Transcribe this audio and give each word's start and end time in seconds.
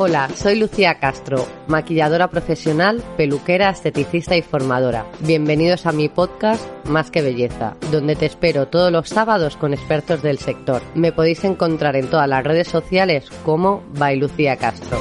Hola, 0.00 0.28
soy 0.36 0.54
Lucía 0.54 1.00
Castro, 1.00 1.44
maquilladora 1.66 2.30
profesional, 2.30 3.02
peluquera, 3.16 3.68
esteticista 3.68 4.36
y 4.36 4.42
formadora. 4.42 5.04
Bienvenidos 5.18 5.86
a 5.86 5.92
mi 5.92 6.08
podcast 6.08 6.64
Más 6.86 7.10
que 7.10 7.20
Belleza, 7.20 7.74
donde 7.90 8.14
te 8.14 8.26
espero 8.26 8.68
todos 8.68 8.92
los 8.92 9.08
sábados 9.08 9.56
con 9.56 9.74
expertos 9.74 10.22
del 10.22 10.38
sector. 10.38 10.82
Me 10.94 11.10
podéis 11.10 11.42
encontrar 11.42 11.96
en 11.96 12.08
todas 12.08 12.28
las 12.28 12.44
redes 12.44 12.68
sociales 12.68 13.28
como 13.44 13.82
by 13.94 14.16
Lucía 14.18 14.56
Castro. 14.56 15.00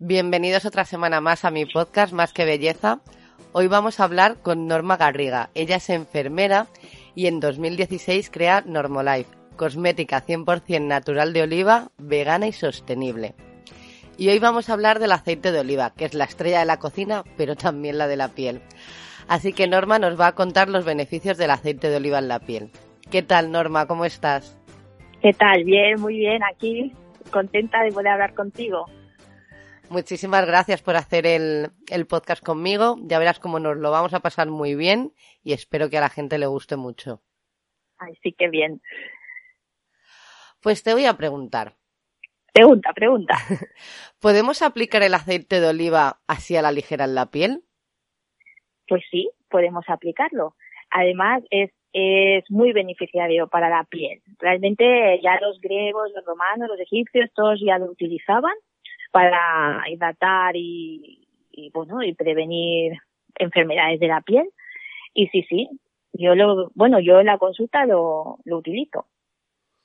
Bienvenidos 0.00 0.64
otra 0.64 0.84
semana 0.84 1.20
más 1.20 1.44
a 1.44 1.52
mi 1.52 1.66
podcast 1.66 2.12
Más 2.12 2.32
que 2.32 2.44
Belleza. 2.44 2.98
Hoy 3.52 3.68
vamos 3.68 4.00
a 4.00 4.04
hablar 4.04 4.38
con 4.42 4.66
Norma 4.66 4.96
Garriga. 4.96 5.50
Ella 5.54 5.76
es 5.76 5.88
enfermera 5.90 6.66
y 7.14 7.26
en 7.26 7.40
2016 7.40 8.30
crea 8.30 8.62
Normolife, 8.66 9.30
cosmética 9.56 10.24
100% 10.24 10.86
natural 10.86 11.32
de 11.32 11.42
oliva, 11.42 11.90
vegana 11.98 12.46
y 12.46 12.52
sostenible. 12.52 13.34
Y 14.18 14.28
hoy 14.28 14.38
vamos 14.38 14.68
a 14.68 14.74
hablar 14.74 14.98
del 14.98 15.12
aceite 15.12 15.52
de 15.52 15.60
oliva, 15.60 15.92
que 15.96 16.04
es 16.04 16.14
la 16.14 16.24
estrella 16.24 16.60
de 16.60 16.66
la 16.66 16.78
cocina, 16.78 17.24
pero 17.36 17.56
también 17.56 17.98
la 17.98 18.06
de 18.06 18.16
la 18.16 18.28
piel. 18.28 18.60
Así 19.28 19.52
que 19.52 19.66
Norma 19.66 19.98
nos 19.98 20.20
va 20.20 20.28
a 20.28 20.34
contar 20.34 20.68
los 20.68 20.84
beneficios 20.84 21.38
del 21.38 21.50
aceite 21.50 21.88
de 21.88 21.96
oliva 21.96 22.18
en 22.18 22.28
la 22.28 22.40
piel. 22.40 22.70
¿Qué 23.10 23.22
tal, 23.22 23.50
Norma? 23.50 23.86
¿Cómo 23.86 24.04
estás? 24.04 24.58
¿Qué 25.22 25.32
tal? 25.32 25.64
Bien, 25.64 26.00
muy 26.00 26.18
bien. 26.18 26.42
Aquí 26.42 26.92
contenta 27.30 27.82
de 27.82 27.92
poder 27.92 28.08
hablar 28.08 28.34
contigo. 28.34 28.86
Muchísimas 29.92 30.46
gracias 30.46 30.82
por 30.82 30.96
hacer 30.96 31.26
el, 31.26 31.66
el, 31.90 32.06
podcast 32.06 32.42
conmigo. 32.42 32.96
Ya 33.02 33.18
verás 33.18 33.38
cómo 33.38 33.58
nos 33.58 33.76
lo 33.76 33.90
vamos 33.90 34.14
a 34.14 34.20
pasar 34.20 34.48
muy 34.48 34.74
bien 34.74 35.12
y 35.44 35.52
espero 35.52 35.90
que 35.90 35.98
a 35.98 36.00
la 36.00 36.08
gente 36.08 36.38
le 36.38 36.46
guste 36.46 36.76
mucho. 36.76 37.20
Ay, 37.98 38.14
sí, 38.22 38.32
qué 38.32 38.48
bien. 38.48 38.80
Pues 40.62 40.82
te 40.82 40.94
voy 40.94 41.04
a 41.04 41.18
preguntar. 41.18 41.74
Pregunta, 42.54 42.94
pregunta. 42.94 43.34
¿Podemos 44.18 44.62
aplicar 44.62 45.02
el 45.02 45.12
aceite 45.12 45.60
de 45.60 45.68
oliva 45.68 46.22
así 46.26 46.56
a 46.56 46.62
la 46.62 46.72
ligera 46.72 47.04
en 47.04 47.14
la 47.14 47.26
piel? 47.26 47.62
Pues 48.88 49.02
sí, 49.10 49.28
podemos 49.50 49.84
aplicarlo. 49.88 50.56
Además, 50.90 51.42
es, 51.50 51.70
es 51.92 52.50
muy 52.50 52.72
beneficiario 52.72 53.46
para 53.46 53.68
la 53.68 53.84
piel. 53.84 54.22
Realmente 54.38 55.20
ya 55.22 55.38
los 55.42 55.60
griegos, 55.60 56.10
los 56.16 56.24
romanos, 56.24 56.70
los 56.70 56.80
egipcios, 56.80 57.28
todos 57.34 57.60
ya 57.62 57.76
lo 57.76 57.90
utilizaban 57.90 58.54
para 59.12 59.84
hidratar 59.88 60.56
y, 60.56 61.28
y, 61.52 61.70
bueno 61.70 62.02
y 62.02 62.14
prevenir 62.14 62.94
enfermedades 63.36 64.00
de 64.00 64.08
la 64.08 64.20
piel. 64.22 64.48
Y 65.14 65.28
sí 65.28 65.44
sí 65.48 65.68
yo 66.14 66.34
lo 66.34 66.70
bueno 66.74 67.00
yo 67.00 67.20
en 67.20 67.26
la 67.26 67.38
consulta 67.38 67.86
lo, 67.86 68.38
lo 68.44 68.58
utilizo. 68.58 69.06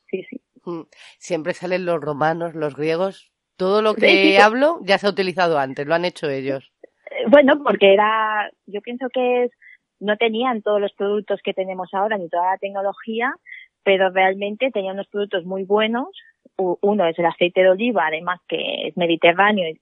Sí 0.10 0.24
sí. 0.30 0.42
Mm, 0.66 0.82
siempre 1.20 1.54
salen 1.54 1.86
los 1.86 2.02
romanos 2.02 2.56
los 2.56 2.76
griegos. 2.76 3.32
Todo 3.58 3.82
lo 3.82 3.96
que 3.96 4.40
hablo 4.42 4.80
ya 4.84 4.98
se 4.98 5.08
ha 5.08 5.12
utilizado 5.12 5.60
antes 5.60 5.86
lo 5.86 5.94
han 5.94 6.06
hecho 6.06 6.30
ellos. 6.30 6.72
Eh, 7.12 7.26
bueno 7.28 7.62
porque 7.64 7.94
era 7.94 8.50
yo 8.66 8.82
pienso 8.82 9.08
que 9.14 9.44
es 9.44 9.52
no 10.00 10.16
tenían 10.18 10.62
todos 10.62 10.80
los 10.80 10.94
productos 10.94 11.40
que 11.44 11.54
tenemos 11.54 11.94
ahora 11.94 12.18
ni 12.18 12.30
toda 12.30 12.52
la 12.52 12.58
tecnología 12.58 13.34
pero 13.84 14.10
realmente 14.10 14.70
tenían 14.72 14.96
unos 14.96 15.08
productos 15.08 15.46
muy 15.46 15.64
buenos 15.64 16.10
uno 16.58 17.06
es 17.06 17.18
el 17.20 17.26
aceite 17.26 17.62
de 17.62 17.70
oliva, 17.70 18.08
además 18.08 18.40
que 18.48 18.88
es 18.88 18.98
mediterráneo 18.98 19.70
y, 19.70 19.80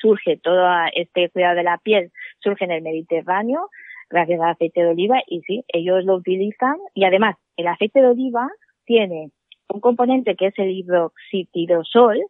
surge 0.00 0.36
todo 0.36 0.64
este 0.94 1.28
cuidado 1.30 1.56
de 1.56 1.64
la 1.64 1.76
piel, 1.78 2.12
surge 2.38 2.64
en 2.64 2.70
el 2.70 2.82
Mediterráneo 2.82 3.68
gracias 4.08 4.40
al 4.40 4.50
aceite 4.50 4.80
de 4.80 4.90
oliva 4.90 5.20
y 5.26 5.40
sí, 5.40 5.64
ellos 5.68 6.04
lo 6.04 6.14
utilizan 6.14 6.76
y 6.94 7.04
además 7.04 7.36
el 7.56 7.66
aceite 7.66 8.00
de 8.00 8.08
oliva 8.08 8.48
tiene 8.84 9.32
un 9.68 9.80
componente 9.80 10.36
que 10.36 10.48
es 10.48 10.58
el 10.58 10.70
hidroxitidosol, 10.70 12.20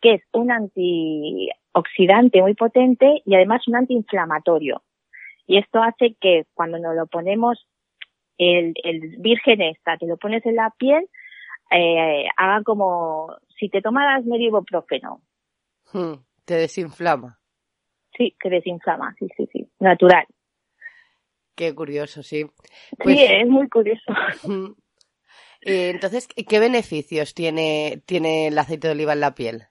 que 0.00 0.14
es 0.14 0.22
un 0.32 0.52
antioxidante 0.52 2.42
muy 2.42 2.54
potente 2.54 3.22
y 3.24 3.34
además 3.34 3.66
un 3.66 3.76
antiinflamatorio. 3.76 4.82
Y 5.46 5.58
esto 5.58 5.82
hace 5.82 6.14
que 6.20 6.44
cuando 6.54 6.78
nos 6.78 6.94
lo 6.94 7.06
ponemos 7.06 7.66
el, 8.38 8.74
el 8.84 9.16
virgen 9.18 9.62
esta, 9.62 9.96
te 9.96 10.06
lo 10.06 10.16
pones 10.16 10.44
en 10.46 10.56
la 10.56 10.72
piel, 10.78 11.06
eh, 11.70 12.26
haga 12.36 12.62
como 12.62 13.36
si 13.58 13.68
te 13.68 13.80
tomaras 13.80 14.24
medio 14.24 14.48
ibuprofeno. 14.48 15.22
Hmm, 15.92 16.14
te 16.44 16.54
desinflama. 16.54 17.38
Sí, 18.16 18.36
que 18.40 18.50
desinflama, 18.50 19.14
sí, 19.18 19.28
sí, 19.36 19.48
sí, 19.52 19.70
natural. 19.78 20.26
Qué 21.54 21.74
curioso, 21.74 22.22
sí. 22.22 22.46
Pues, 22.98 23.18
sí, 23.18 23.24
es 23.24 23.48
muy 23.48 23.68
curioso. 23.68 24.02
Hmm. 24.42 24.72
Entonces, 25.62 26.26
¿qué 26.26 26.58
beneficios 26.58 27.34
tiene, 27.34 28.02
tiene 28.06 28.46
el 28.46 28.58
aceite 28.58 28.88
de 28.88 28.94
oliva 28.94 29.12
en 29.12 29.20
la 29.20 29.34
piel? 29.34 29.64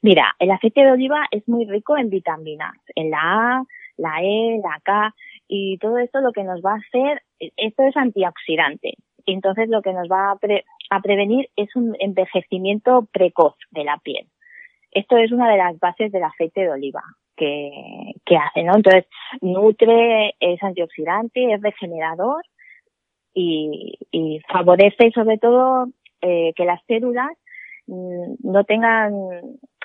Mira, 0.00 0.36
el 0.38 0.52
aceite 0.52 0.82
de 0.82 0.92
oliva 0.92 1.26
es 1.32 1.48
muy 1.48 1.66
rico 1.66 1.96
en 1.96 2.08
vitaminas, 2.08 2.76
en 2.94 3.10
la 3.10 3.18
A, 3.18 3.64
la 3.96 4.22
E, 4.22 4.60
la 4.62 4.80
K, 4.84 5.14
y 5.48 5.78
todo 5.78 5.98
esto 5.98 6.20
lo 6.20 6.32
que 6.32 6.44
nos 6.44 6.60
va 6.60 6.74
a 6.74 6.76
hacer, 6.76 7.22
esto 7.56 7.82
es 7.82 7.96
antioxidante, 7.96 8.94
entonces 9.32 9.68
lo 9.68 9.82
que 9.82 9.92
nos 9.92 10.08
va 10.08 10.32
a, 10.32 10.38
a 10.90 11.00
prevenir 11.00 11.48
es 11.56 11.74
un 11.76 11.96
envejecimiento 11.98 13.06
precoz 13.12 13.54
de 13.70 13.84
la 13.84 13.98
piel. 13.98 14.26
Esto 14.92 15.16
es 15.18 15.32
una 15.32 15.50
de 15.50 15.58
las 15.58 15.78
bases 15.78 16.10
del 16.12 16.24
aceite 16.24 16.62
de 16.62 16.70
oliva 16.70 17.02
que, 17.36 17.70
que 18.24 18.36
hace, 18.36 18.62
¿no? 18.62 18.76
Entonces, 18.76 19.06
nutre, 19.40 20.34
es 20.40 20.62
antioxidante, 20.62 21.52
es 21.52 21.60
regenerador 21.60 22.42
y, 23.34 23.98
y 24.10 24.40
favorece 24.48 25.10
sobre 25.12 25.38
todo 25.38 25.88
eh, 26.22 26.52
que 26.56 26.64
las 26.64 26.82
células 26.86 27.30
mm, 27.86 28.36
no 28.42 28.64
tengan, 28.64 29.12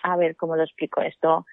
a 0.03 0.15
ver 0.15 0.35
cómo 0.37 0.55
lo 0.55 0.63
explico 0.63 1.01
esto, 1.01 1.45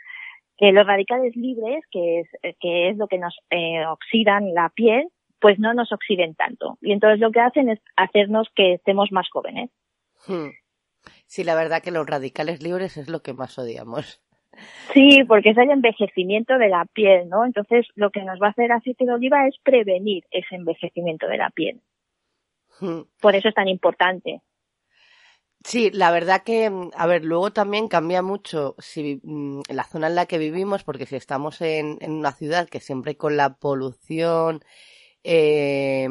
que 0.56 0.72
los 0.72 0.86
radicales 0.86 1.34
libres, 1.36 1.84
que 1.90 2.20
es, 2.20 2.28
que 2.60 2.90
es 2.90 2.96
lo 2.96 3.08
que 3.08 3.18
nos 3.18 3.36
eh, 3.50 3.84
oxidan 3.86 4.54
la 4.54 4.68
piel, 4.70 5.08
pues 5.40 5.58
no 5.58 5.74
nos 5.74 5.92
oxiden 5.92 6.34
tanto. 6.34 6.78
Y 6.80 6.92
entonces 6.92 7.20
lo 7.20 7.30
que 7.30 7.40
hacen 7.40 7.68
es 7.68 7.80
hacernos 7.96 8.48
que 8.54 8.74
estemos 8.74 9.12
más 9.12 9.28
jóvenes. 9.30 9.70
Hmm. 10.26 10.50
Sí, 11.26 11.44
la 11.44 11.54
verdad 11.54 11.82
que 11.82 11.90
los 11.90 12.06
radicales 12.06 12.62
libres 12.62 12.96
es 12.96 13.08
lo 13.08 13.22
que 13.22 13.34
más 13.34 13.58
odiamos. 13.58 14.22
Sí, 14.92 15.22
porque 15.24 15.50
es 15.50 15.58
el 15.58 15.70
envejecimiento 15.70 16.58
de 16.58 16.68
la 16.68 16.84
piel, 16.86 17.28
¿no? 17.28 17.44
Entonces 17.44 17.86
lo 17.94 18.10
que 18.10 18.22
nos 18.24 18.40
va 18.40 18.48
a 18.48 18.50
hacer 18.50 18.72
aceite 18.72 19.04
de 19.04 19.12
oliva 19.12 19.46
es 19.46 19.56
prevenir 19.62 20.24
ese 20.30 20.56
envejecimiento 20.56 21.28
de 21.28 21.36
la 21.36 21.50
piel. 21.50 21.80
Hmm. 22.80 23.02
Por 23.20 23.34
eso 23.34 23.48
es 23.48 23.54
tan 23.54 23.68
importante. 23.68 24.42
Sí, 25.64 25.90
la 25.92 26.12
verdad 26.12 26.42
que, 26.44 26.70
a 26.94 27.06
ver, 27.06 27.24
luego 27.24 27.52
también 27.52 27.88
cambia 27.88 28.22
mucho 28.22 28.74
si 28.78 29.20
mm, 29.22 29.62
la 29.68 29.84
zona 29.84 30.06
en 30.06 30.14
la 30.14 30.26
que 30.26 30.38
vivimos, 30.38 30.84
porque 30.84 31.04
si 31.04 31.16
estamos 31.16 31.60
en, 31.60 31.98
en 32.00 32.12
una 32.12 32.32
ciudad 32.32 32.68
que 32.68 32.80
siempre 32.80 33.16
con 33.16 33.36
la 33.36 33.54
polución 33.56 34.60
eh, 35.30 36.08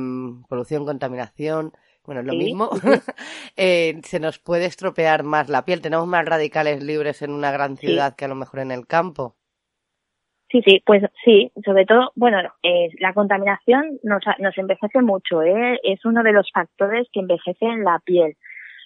polución, 0.48 0.86
contaminación, 0.86 1.74
bueno, 2.06 2.22
es 2.22 2.28
lo 2.28 2.34
mismo, 2.34 2.70
eh, 3.58 4.00
se 4.04 4.20
nos 4.20 4.40
puede 4.40 4.66
estropear 4.66 5.24
más 5.24 5.50
la 5.50 5.66
piel. 5.66 5.82
Tenemos 5.82 6.08
más 6.08 6.26
radicales 6.26 6.84
libres 6.84 7.22
en 7.22 7.32
una 7.32 7.52
gran 7.52 7.78
ciudad 7.78 8.16
que 8.16 8.26
a 8.26 8.28
lo 8.30 8.36
mejor 8.36 8.60
en 8.60 8.72
el 8.72 8.86
campo. 8.86 9.36
Sí, 10.50 10.62
sí, 10.66 10.82
pues 10.86 11.04
sí, 11.26 11.52
sobre 11.66 11.86
todo, 11.86 12.12
bueno, 12.16 12.38
eh, 12.64 12.90
la 13.00 13.14
contaminación 13.14 14.00
nos, 14.04 14.22
nos 14.40 14.58
envejece 14.58 15.02
mucho, 15.02 15.42
¿eh? 15.42 15.78
es 15.84 16.06
uno 16.06 16.24
de 16.24 16.32
los 16.32 16.50
factores 16.54 17.08
que 17.12 17.20
envejecen 17.20 17.84
la 17.84 18.00
piel. 18.06 18.38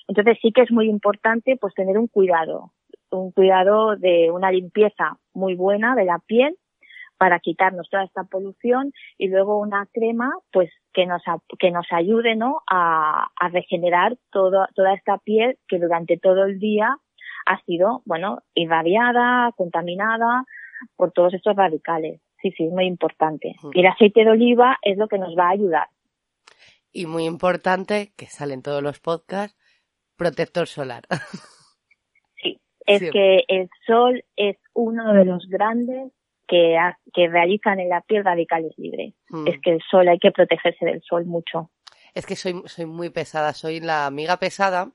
Entonces 0.07 0.39
sí 0.41 0.51
que 0.51 0.61
es 0.61 0.71
muy 0.71 0.89
importante 0.89 1.57
pues 1.61 1.75
tener 1.75 1.99
un 1.99 2.07
cuidado, 2.07 2.71
un 3.11 3.31
cuidado 3.31 3.95
de 3.95 4.31
una 4.31 4.51
limpieza 4.51 5.17
muy 5.33 5.53
buena 5.53 5.93
de 5.93 6.05
la 6.05 6.17
piel 6.25 6.57
para 7.21 7.39
quitarnos 7.39 7.87
toda 7.87 8.03
esta 8.03 8.23
polución 8.23 8.93
y 9.19 9.27
luego 9.27 9.59
una 9.59 9.85
crema 9.93 10.31
pues 10.51 10.71
que 10.91 11.05
nos 11.05 11.21
que 11.59 11.69
nos 11.69 11.85
ayude 11.91 12.35
no 12.35 12.63
a, 12.67 13.27
a 13.39 13.49
regenerar 13.49 14.17
todo, 14.31 14.65
toda 14.73 14.95
esta 14.95 15.19
piel 15.19 15.59
que 15.67 15.77
durante 15.77 16.17
todo 16.17 16.45
el 16.45 16.57
día 16.57 16.97
ha 17.45 17.61
sido 17.65 18.01
bueno 18.05 18.39
irradiada 18.55 19.51
contaminada 19.55 20.45
por 20.95 21.11
todos 21.11 21.35
estos 21.35 21.55
radicales. 21.55 22.21
Sí 22.41 22.49
sí 22.57 22.65
es 22.65 22.71
muy 22.71 22.85
importante. 22.87 23.53
Y 23.71 23.81
el 23.81 23.85
aceite 23.85 24.23
de 24.23 24.31
oliva 24.31 24.79
es 24.81 24.97
lo 24.97 25.07
que 25.07 25.19
nos 25.19 25.37
va 25.37 25.49
a 25.49 25.51
ayudar. 25.51 25.89
Y 26.91 27.05
muy 27.05 27.25
importante 27.25 28.13
que 28.17 28.25
salen 28.25 28.63
todos 28.63 28.81
los 28.81 28.99
podcasts 28.99 29.55
protector 30.15 30.67
solar. 30.67 31.03
Sí 32.41 32.59
es 32.87 33.11
que 33.11 33.43
el 33.47 33.69
sol 33.85 34.23
es 34.35 34.57
uno 34.73 35.13
de 35.13 35.25
los 35.25 35.47
grandes 35.47 36.11
que, 36.51 36.77
que 37.13 37.29
realizan 37.29 37.79
en 37.79 37.87
la 37.87 38.01
piel 38.01 38.25
radicales 38.25 38.73
libres. 38.77 39.13
Hmm. 39.29 39.47
Es 39.47 39.55
que 39.61 39.71
el 39.71 39.79
sol, 39.89 40.09
hay 40.09 40.19
que 40.19 40.31
protegerse 40.31 40.85
del 40.85 41.01
sol 41.01 41.25
mucho. 41.25 41.71
Es 42.13 42.25
que 42.25 42.35
soy, 42.35 42.61
soy 42.65 42.85
muy 42.85 43.09
pesada, 43.09 43.53
soy 43.53 43.79
la 43.79 44.05
amiga 44.05 44.37
pesada 44.37 44.91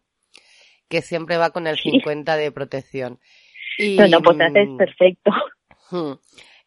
que 0.89 1.01
siempre 1.01 1.39
va 1.39 1.51
con 1.51 1.67
el 1.67 1.79
50 1.79 2.37
de 2.37 2.53
protección. 2.53 3.19
Y, 3.79 3.97
no, 3.97 4.07
no, 4.07 4.21
pues 4.21 4.39
haces 4.39 4.69
perfecto. 4.77 5.31
Hmm. 5.91 6.13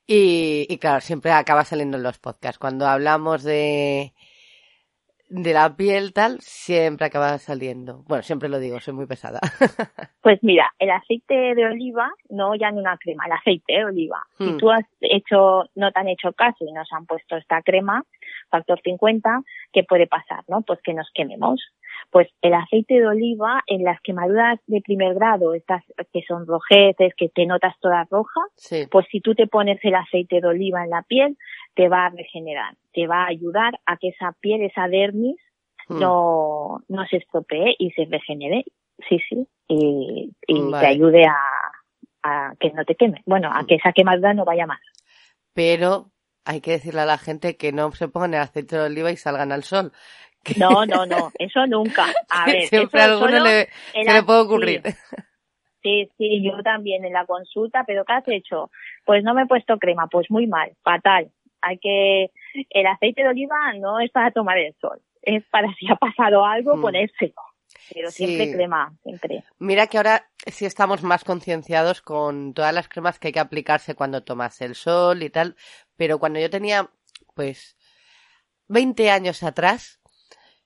Y, 0.08 0.66
y 0.68 0.78
claro, 0.80 1.02
siempre 1.02 1.32
acaba 1.32 1.64
saliendo 1.66 1.98
en 1.98 2.04
los 2.04 2.18
podcasts. 2.18 2.58
Cuando 2.58 2.88
hablamos 2.88 3.44
de, 3.44 4.14
de 5.30 5.54
la 5.54 5.76
piel 5.76 6.12
tal 6.14 6.40
siempre 6.42 7.06
acaba 7.06 7.38
saliendo. 7.38 8.04
Bueno, 8.08 8.24
siempre 8.24 8.50
lo 8.50 8.60
digo, 8.60 8.80
soy 8.80 8.94
muy 8.94 9.06
pesada. 9.06 9.40
Pues 10.22 10.40
mira, 10.44 10.70
el 10.80 10.90
aceite 10.92 11.34
de 11.56 11.66
oliva, 11.66 12.12
no 12.30 12.54
ya 12.54 12.68
en 12.68 12.78
una 12.78 12.98
crema, 12.98 13.26
el 13.26 13.32
aceite 13.32 13.74
de 13.74 13.86
oliva. 13.86 14.22
Si 14.38 14.44
Hmm. 14.44 14.58
tú 14.58 14.70
has 14.70 14.84
hecho, 15.02 15.64
no 15.76 15.92
te 15.92 16.00
han 16.00 16.08
hecho 16.10 16.34
caso 16.34 16.66
y 16.66 16.72
nos 16.74 16.92
han 16.92 17.06
puesto 17.06 17.38
esta 17.38 17.62
crema, 17.62 18.04
factor 18.50 18.80
50, 18.84 19.42
¿qué 19.72 19.84
puede 19.84 20.08
pasar, 20.08 20.44
no? 20.50 20.62
Pues 20.62 20.80
que 20.84 20.94
nos 20.94 21.10
quememos. 21.14 21.62
Pues 22.12 22.28
el 22.42 22.54
aceite 22.56 22.96
de 22.96 23.08
oliva 23.08 23.62
en 23.68 23.84
las 23.84 24.00
quemaduras 24.02 24.60
de 24.68 24.82
primer 24.82 25.14
grado, 25.14 25.54
estas 25.54 25.84
que 26.12 26.22
son 26.28 26.48
rojeces, 26.48 27.14
que 27.16 27.30
te 27.30 27.46
notas 27.46 27.76
toda 27.80 28.08
roja, 28.10 28.42
Sí. 28.56 28.88
pues 28.90 29.06
si 29.12 29.22
tú 29.22 29.36
te 29.36 29.46
pones 29.48 29.80
el 29.84 29.94
aceite 29.96 30.42
de 30.42 30.48
oliva 30.48 30.84
en 30.84 30.90
la 30.90 31.04
piel, 31.04 31.38
te 31.76 31.88
va 31.88 32.08
a 32.08 32.10
regenerar, 32.10 32.76
te 32.94 33.06
va 33.08 33.24
a 33.24 33.28
ayudar 33.28 33.80
a 33.86 33.98
que 33.98 34.10
esa 34.10 34.34
piel, 34.42 34.62
esa 34.64 34.88
dermis, 34.88 35.38
Mm. 35.88 36.00
no, 36.00 36.82
no 36.88 37.06
se 37.08 37.18
estropee 37.18 37.76
y 37.80 37.90
se 37.92 38.06
regenere. 38.06 38.64
Sí, 39.08 39.18
sí. 39.28 39.48
Y, 39.68 40.32
y 40.48 40.62
Vale. 40.62 40.80
te 40.80 40.86
ayude 40.88 41.24
a, 41.26 41.38
a 42.22 42.54
que 42.60 42.72
no 42.72 42.86
te 42.86 42.94
queme. 42.96 43.22
Bueno, 43.26 43.50
a 43.52 43.66
que 43.66 43.76
esa 43.76 43.92
quemadura 43.92 44.34
no 44.36 44.46
vaya 44.46 44.68
más. 44.68 44.80
Pero 45.54 46.12
hay 46.46 46.62
que 46.62 46.72
decirle 46.72 47.02
a 47.02 47.06
la 47.06 47.18
gente 47.18 47.58
que 47.58 47.72
no 47.72 47.92
se 47.92 48.08
pongan 48.08 48.34
el 48.34 48.42
aceite 48.42 48.78
de 48.78 48.84
oliva 48.86 49.12
y 49.12 49.18
salgan 49.18 49.52
al 49.52 49.64
sol. 49.64 49.92
No, 50.58 50.86
no, 50.86 51.06
no. 51.06 51.32
Eso 51.38 51.66
nunca. 51.68 52.06
A 52.30 52.46
ver, 52.46 52.68
siempre 52.68 53.02
a 53.02 53.06
alguno 53.06 53.44
le, 53.44 53.70
se 53.94 54.14
le 54.14 54.24
puede 54.24 54.40
ocurrir. 54.42 54.84
Sí, 55.82 56.10
sí, 56.18 56.44
yo 56.44 56.62
también 56.62 57.06
en 57.06 57.14
la 57.14 57.26
consulta, 57.26 57.84
pero 57.88 58.04
¿qué 58.04 58.14
has 58.14 58.28
hecho? 58.28 58.70
Pues 59.06 59.24
no 59.24 59.34
me 59.34 59.44
he 59.44 59.48
puesto 59.48 59.78
crema, 59.78 60.08
pues 60.08 60.30
muy 60.30 60.46
mal, 60.46 60.74
fatal. 60.84 61.32
Hay 61.62 61.78
que, 61.78 62.32
el 62.70 62.88
aceite 62.88 63.24
de 63.24 63.30
oliva 63.30 63.56
no 63.80 64.00
es 64.00 64.12
para 64.12 64.32
tomar 64.32 64.58
el 64.58 64.76
sol, 64.82 65.02
es 65.22 65.44
para 65.50 65.74
si 65.76 65.90
ha 65.90 65.96
pasado 65.96 66.46
algo 66.46 66.76
Mm. 66.76 66.82
ponérselo. 66.82 67.34
Pero 67.94 68.12
Sí. 68.12 68.26
siempre 68.26 68.52
crema, 68.52 68.94
siempre. 69.04 69.44
Mira 69.58 69.88
que 69.88 69.98
ahora 69.98 70.26
sí 70.48 70.66
estamos 70.66 71.02
más 71.02 71.24
concienciados 71.24 72.02
con 72.02 72.54
todas 72.54 72.74
las 72.74 72.88
cremas 72.90 73.18
que 73.18 73.28
hay 73.30 73.34
que 73.34 73.40
aplicarse 73.40 73.96
cuando 73.96 74.24
tomas 74.24 74.60
el 74.62 74.76
sol 74.76 75.24
y 75.24 75.30
tal, 75.30 75.56
pero 75.96 76.20
cuando 76.20 76.40
yo 76.40 76.50
tenía, 76.50 76.90
pues, 77.36 77.78
20 78.68 79.10
años 79.12 79.44
atrás, 79.44 79.99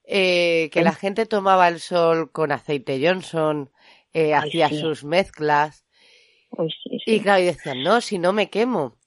eh, 0.06 0.70
que 0.72 0.82
la 0.82 0.94
gente 0.94 1.26
tomaba 1.26 1.68
el 1.68 1.80
sol 1.80 2.32
con 2.32 2.52
aceite 2.52 3.00
Johnson, 3.06 3.72
eh, 4.14 4.34
Ay, 4.34 4.50
hacía 4.50 4.70
sí. 4.70 4.80
sus 4.80 5.04
mezclas, 5.04 5.86
Uy, 6.52 6.70
sí, 6.84 7.00
sí. 7.06 7.16
y 7.16 7.20
claro, 7.22 7.42
y 7.42 7.46
decían, 7.46 7.82
no, 7.84 8.00
si 8.02 8.20
no 8.20 8.32
me 8.34 8.50
quemo. 8.50 8.98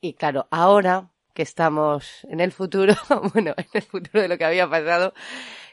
Y 0.00 0.14
claro, 0.14 0.48
ahora 0.50 1.10
que 1.34 1.42
estamos 1.42 2.24
en 2.28 2.40
el 2.40 2.50
futuro, 2.52 2.94
bueno, 3.34 3.54
en 3.56 3.66
el 3.72 3.82
futuro 3.82 4.20
de 4.22 4.28
lo 4.28 4.36
que 4.38 4.44
había 4.44 4.68
pasado, 4.68 5.14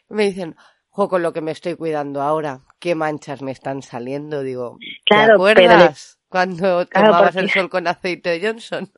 me 0.08 0.26
dicen, 0.26 0.56
jo, 0.90 1.10
con 1.10 1.24
lo 1.24 1.34
que 1.34 1.42
me 1.42 1.52
estoy 1.52 1.76
cuidando 1.76 2.22
ahora, 2.22 2.62
qué 2.80 2.94
manchas 2.96 3.42
me 3.42 3.52
están 3.52 3.82
saliendo. 3.82 4.44
Digo, 4.44 4.78
¿te 4.80 5.16
pero 5.16 5.34
acuerdas 5.36 6.20
cuando 6.30 6.86
Claro, 6.88 7.08
tomabas 7.08 7.34
porque- 7.34 7.40
el 7.40 7.50
sol 7.50 7.70
con 7.70 7.88
aceite 7.88 8.38
de 8.38 8.48
Johnson? 8.48 8.92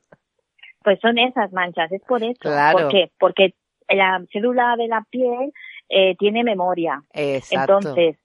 Pues 0.83 0.99
son 0.99 1.17
esas 1.19 1.51
manchas, 1.53 1.91
es 1.91 2.01
por 2.07 2.23
eso. 2.23 2.39
Claro. 2.39 2.79
¿Por 2.79 2.91
qué? 2.91 3.11
Porque 3.19 3.53
la 3.93 4.23
célula 4.31 4.75
de 4.77 4.87
la 4.87 5.05
piel 5.09 5.51
eh, 5.89 6.15
tiene 6.17 6.43
memoria. 6.43 7.03
Exacto. 7.13 7.77
Entonces, 7.77 8.17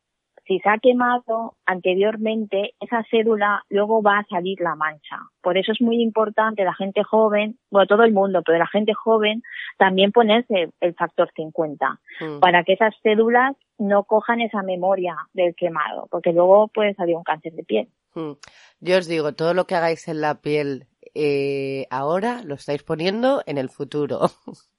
si 0.46 0.60
se 0.60 0.68
ha 0.68 0.78
quemado 0.78 1.56
anteriormente, 1.66 2.74
esa 2.78 3.02
célula 3.10 3.64
luego 3.68 4.00
va 4.00 4.18
a 4.18 4.26
salir 4.26 4.60
la 4.60 4.76
mancha. 4.76 5.18
Por 5.42 5.58
eso 5.58 5.72
es 5.72 5.80
muy 5.80 6.00
importante 6.00 6.62
la 6.62 6.74
gente 6.74 7.02
joven, 7.02 7.58
bueno, 7.70 7.86
todo 7.88 8.04
el 8.04 8.12
mundo, 8.12 8.42
pero 8.44 8.58
la 8.58 8.68
gente 8.68 8.94
joven 8.94 9.42
también 9.76 10.12
ponerse 10.12 10.70
el 10.80 10.94
factor 10.94 11.30
50 11.34 12.00
Mm. 12.20 12.40
para 12.40 12.64
que 12.64 12.74
esas 12.74 12.94
células 13.02 13.56
no 13.78 14.04
cojan 14.04 14.40
esa 14.40 14.62
memoria 14.62 15.16
del 15.32 15.54
quemado, 15.54 16.06
porque 16.10 16.32
luego 16.32 16.68
puede 16.68 16.94
salir 16.94 17.16
un 17.16 17.24
cáncer 17.24 17.52
de 17.52 17.64
piel. 17.64 17.88
Mm. 18.14 18.32
Yo 18.80 18.98
os 18.98 19.06
digo, 19.06 19.34
todo 19.34 19.52
lo 19.52 19.66
que 19.66 19.74
hagáis 19.74 20.08
en 20.08 20.20
la 20.20 20.40
piel 20.40 20.86
eh, 21.14 21.86
ahora 21.90 22.42
lo 22.44 22.54
estáis 22.54 22.82
poniendo 22.82 23.42
en 23.46 23.58
el 23.58 23.68
futuro. 23.68 24.30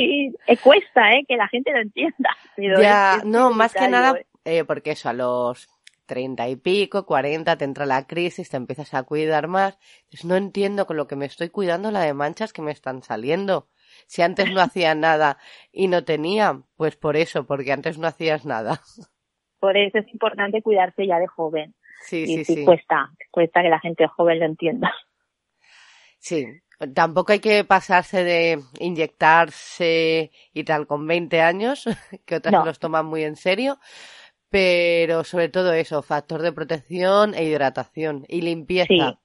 Sí, 0.00 0.34
eh, 0.46 0.56
cuesta, 0.56 1.12
¿eh? 1.12 1.24
Que 1.28 1.36
la 1.36 1.48
gente 1.48 1.72
lo 1.72 1.80
entienda. 1.80 2.30
pero 2.54 2.80
ya, 2.80 3.16
es- 3.16 3.18
es 3.18 3.24
no, 3.26 3.50
más 3.50 3.74
que 3.74 3.88
nada, 3.88 4.18
¿eh? 4.18 4.26
eh, 4.44 4.64
porque 4.64 4.92
eso, 4.92 5.08
a 5.08 5.12
los 5.12 5.68
treinta 6.06 6.48
y 6.48 6.56
pico, 6.56 7.06
cuarenta, 7.06 7.56
te 7.56 7.64
entra 7.64 7.86
la 7.86 8.06
crisis, 8.06 8.48
te 8.50 8.56
empiezas 8.56 8.94
a 8.94 9.04
cuidar 9.04 9.46
más. 9.46 9.78
No 10.24 10.34
entiendo 10.36 10.86
con 10.86 10.96
lo 10.96 11.06
que 11.06 11.14
me 11.16 11.26
estoy 11.26 11.50
cuidando 11.50 11.90
la 11.92 12.00
de 12.00 12.14
manchas 12.14 12.52
que 12.52 12.62
me 12.62 12.72
están 12.72 13.02
saliendo. 13.02 13.68
Si 14.06 14.22
antes 14.22 14.50
no 14.50 14.60
hacía 14.60 14.94
nada 14.94 15.38
y 15.70 15.86
no 15.86 16.04
tenía, 16.04 16.62
pues 16.76 16.96
por 16.96 17.16
eso, 17.16 17.46
porque 17.46 17.72
antes 17.72 17.98
no 17.98 18.08
hacías 18.08 18.44
nada. 18.46 18.80
Por 19.60 19.76
eso 19.76 19.98
es 19.98 20.08
importante 20.08 20.62
cuidarse 20.62 21.06
ya 21.06 21.18
de 21.18 21.26
joven. 21.26 21.74
Sí, 22.02 22.22
y 22.22 22.26
sí, 22.38 22.44
sí, 22.46 22.54
sí. 22.56 22.64
cuesta, 22.64 23.10
cuesta 23.30 23.62
que 23.62 23.68
la 23.68 23.78
gente 23.78 24.06
joven 24.08 24.38
lo 24.40 24.46
entienda. 24.46 24.92
Sí, 26.18 26.46
tampoco 26.94 27.32
hay 27.32 27.40
que 27.40 27.64
pasarse 27.64 28.24
de 28.24 28.58
inyectarse 28.78 30.30
y 30.52 30.64
tal 30.64 30.86
con 30.86 31.06
20 31.06 31.40
años, 31.40 31.84
que 32.26 32.36
otras 32.36 32.52
No. 32.52 32.64
los 32.64 32.78
toman 32.78 33.06
muy 33.06 33.24
en 33.24 33.36
serio, 33.36 33.78
pero 34.50 35.24
sobre 35.24 35.48
todo 35.48 35.72
eso, 35.72 36.02
factor 36.02 36.42
de 36.42 36.52
protección 36.52 37.34
e 37.34 37.44
hidratación 37.44 38.24
y 38.28 38.40
limpieza. 38.42 39.18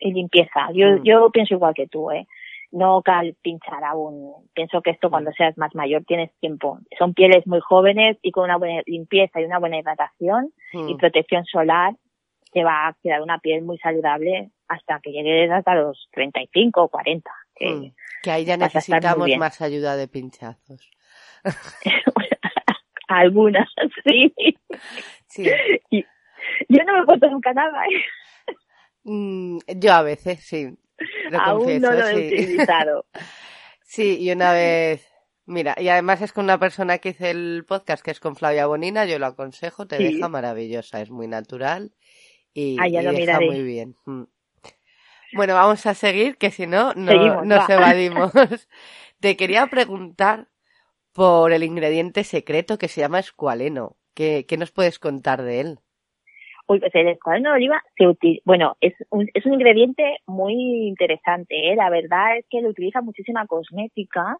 y 0.00 0.12
limpieza. 0.12 0.68
Yo, 0.72 0.86
Mm. 0.90 1.02
yo 1.02 1.30
pienso 1.32 1.54
igual 1.54 1.74
que 1.74 1.88
tú, 1.88 2.12
¿eh? 2.12 2.26
No 2.70 3.02
cal 3.02 3.34
pinchar 3.42 3.82
aún. 3.82 4.48
Pienso 4.54 4.80
que 4.80 4.90
esto 4.90 5.10
cuando 5.10 5.32
seas 5.32 5.58
más 5.58 5.74
mayor 5.74 6.04
tienes 6.04 6.30
tiempo. 6.38 6.78
Son 6.98 7.14
pieles 7.14 7.44
muy 7.48 7.58
jóvenes 7.60 8.16
y 8.22 8.30
con 8.30 8.44
una 8.44 8.58
buena 8.58 8.82
limpieza 8.86 9.40
y 9.40 9.44
una 9.44 9.58
buena 9.58 9.78
hidratación 9.80 10.52
y 10.72 10.94
Mm. 10.94 10.98
protección 10.98 11.44
solar 11.46 11.94
te 12.52 12.62
va 12.62 12.86
a 12.86 12.96
quedar 13.02 13.22
una 13.22 13.38
piel 13.40 13.62
muy 13.64 13.76
saludable 13.78 14.50
hasta 14.68 15.00
que 15.02 15.10
llegues 15.10 15.50
hasta 15.50 15.74
los 15.74 16.08
35 16.12 16.82
o 16.82 16.88
40. 16.88 17.30
que 17.54 17.66
Mm. 17.70 17.94
Que 18.22 18.30
ahí 18.30 18.44
ya 18.44 18.56
necesitamos 18.56 19.28
más 19.38 19.60
ayuda 19.60 19.96
de 19.96 20.08
pinchazos. 20.08 20.90
Algunas, 23.08 23.68
sí. 24.04 24.34
Sí. 25.28 25.44
Yo 26.68 26.84
no 26.84 26.92
me 26.94 27.00
he 27.00 27.04
puesto 27.04 27.28
nunca 27.30 27.52
nada, 27.52 27.84
¿eh? 27.86 28.54
Mm, 29.04 29.58
yo 29.76 29.92
a 29.92 30.02
veces, 30.02 30.40
sí. 30.44 30.68
Lo 31.30 31.40
Aún 31.40 31.58
confieso, 31.60 31.90
no 31.90 31.96
lo 31.98 32.06
he 32.08 32.28
sí. 32.28 32.34
utilizado. 32.44 33.06
Sí, 33.90 34.18
y 34.20 34.30
una 34.32 34.52
vez, 34.52 35.08
mira, 35.46 35.74
y 35.78 35.88
además 35.88 36.20
es 36.20 36.34
con 36.34 36.44
una 36.44 36.58
persona 36.58 36.98
que 36.98 37.08
hice 37.08 37.30
el 37.30 37.64
podcast, 37.66 38.04
que 38.04 38.10
es 38.10 38.20
con 38.20 38.36
Flavia 38.36 38.66
Bonina, 38.66 39.06
yo 39.06 39.18
lo 39.18 39.24
aconsejo, 39.24 39.86
te 39.86 39.96
Sí. 39.96 40.12
deja 40.12 40.28
maravillosa, 40.28 41.00
es 41.00 41.10
muy 41.10 41.26
natural 41.26 41.94
y, 42.52 42.76
Ah, 42.78 42.86
ya 42.86 43.00
y 43.00 43.04
lo 43.06 43.12
deja 43.12 43.20
miraré. 43.38 43.46
muy 43.46 43.62
bien. 43.62 43.96
Bueno, 45.34 45.54
vamos 45.54 45.84
a 45.86 45.94
seguir, 45.94 46.36
que 46.38 46.50
si 46.50 46.66
no, 46.66 46.94
no 46.94 47.12
Seguimos, 47.12 47.46
nos 47.46 47.68
va. 47.68 47.74
evadimos. 47.74 48.32
te 49.20 49.36
quería 49.36 49.66
preguntar 49.66 50.48
por 51.12 51.52
el 51.52 51.64
ingrediente 51.64 52.24
secreto 52.24 52.78
que 52.78 52.88
se 52.88 53.00
llama 53.00 53.18
escualeno. 53.20 53.96
¿Qué, 54.14 54.46
qué 54.48 54.56
nos 54.56 54.72
puedes 54.72 54.98
contar 54.98 55.42
de 55.42 55.60
él? 55.60 55.78
Uy, 56.66 56.80
pues 56.80 56.94
el 56.94 57.08
escuadrón 57.08 57.44
de 57.44 57.50
oliva 57.50 57.82
se 57.96 58.06
utiliza, 58.06 58.42
bueno, 58.44 58.76
es 58.80 58.92
un, 59.10 59.28
es 59.32 59.46
un 59.46 59.54
ingrediente 59.54 60.18
muy 60.26 60.52
interesante, 60.88 61.72
¿eh? 61.72 61.76
La 61.76 61.88
verdad 61.88 62.36
es 62.38 62.44
que 62.50 62.60
lo 62.60 62.68
utiliza 62.68 63.00
muchísima 63.00 63.46
cosmética. 63.46 64.36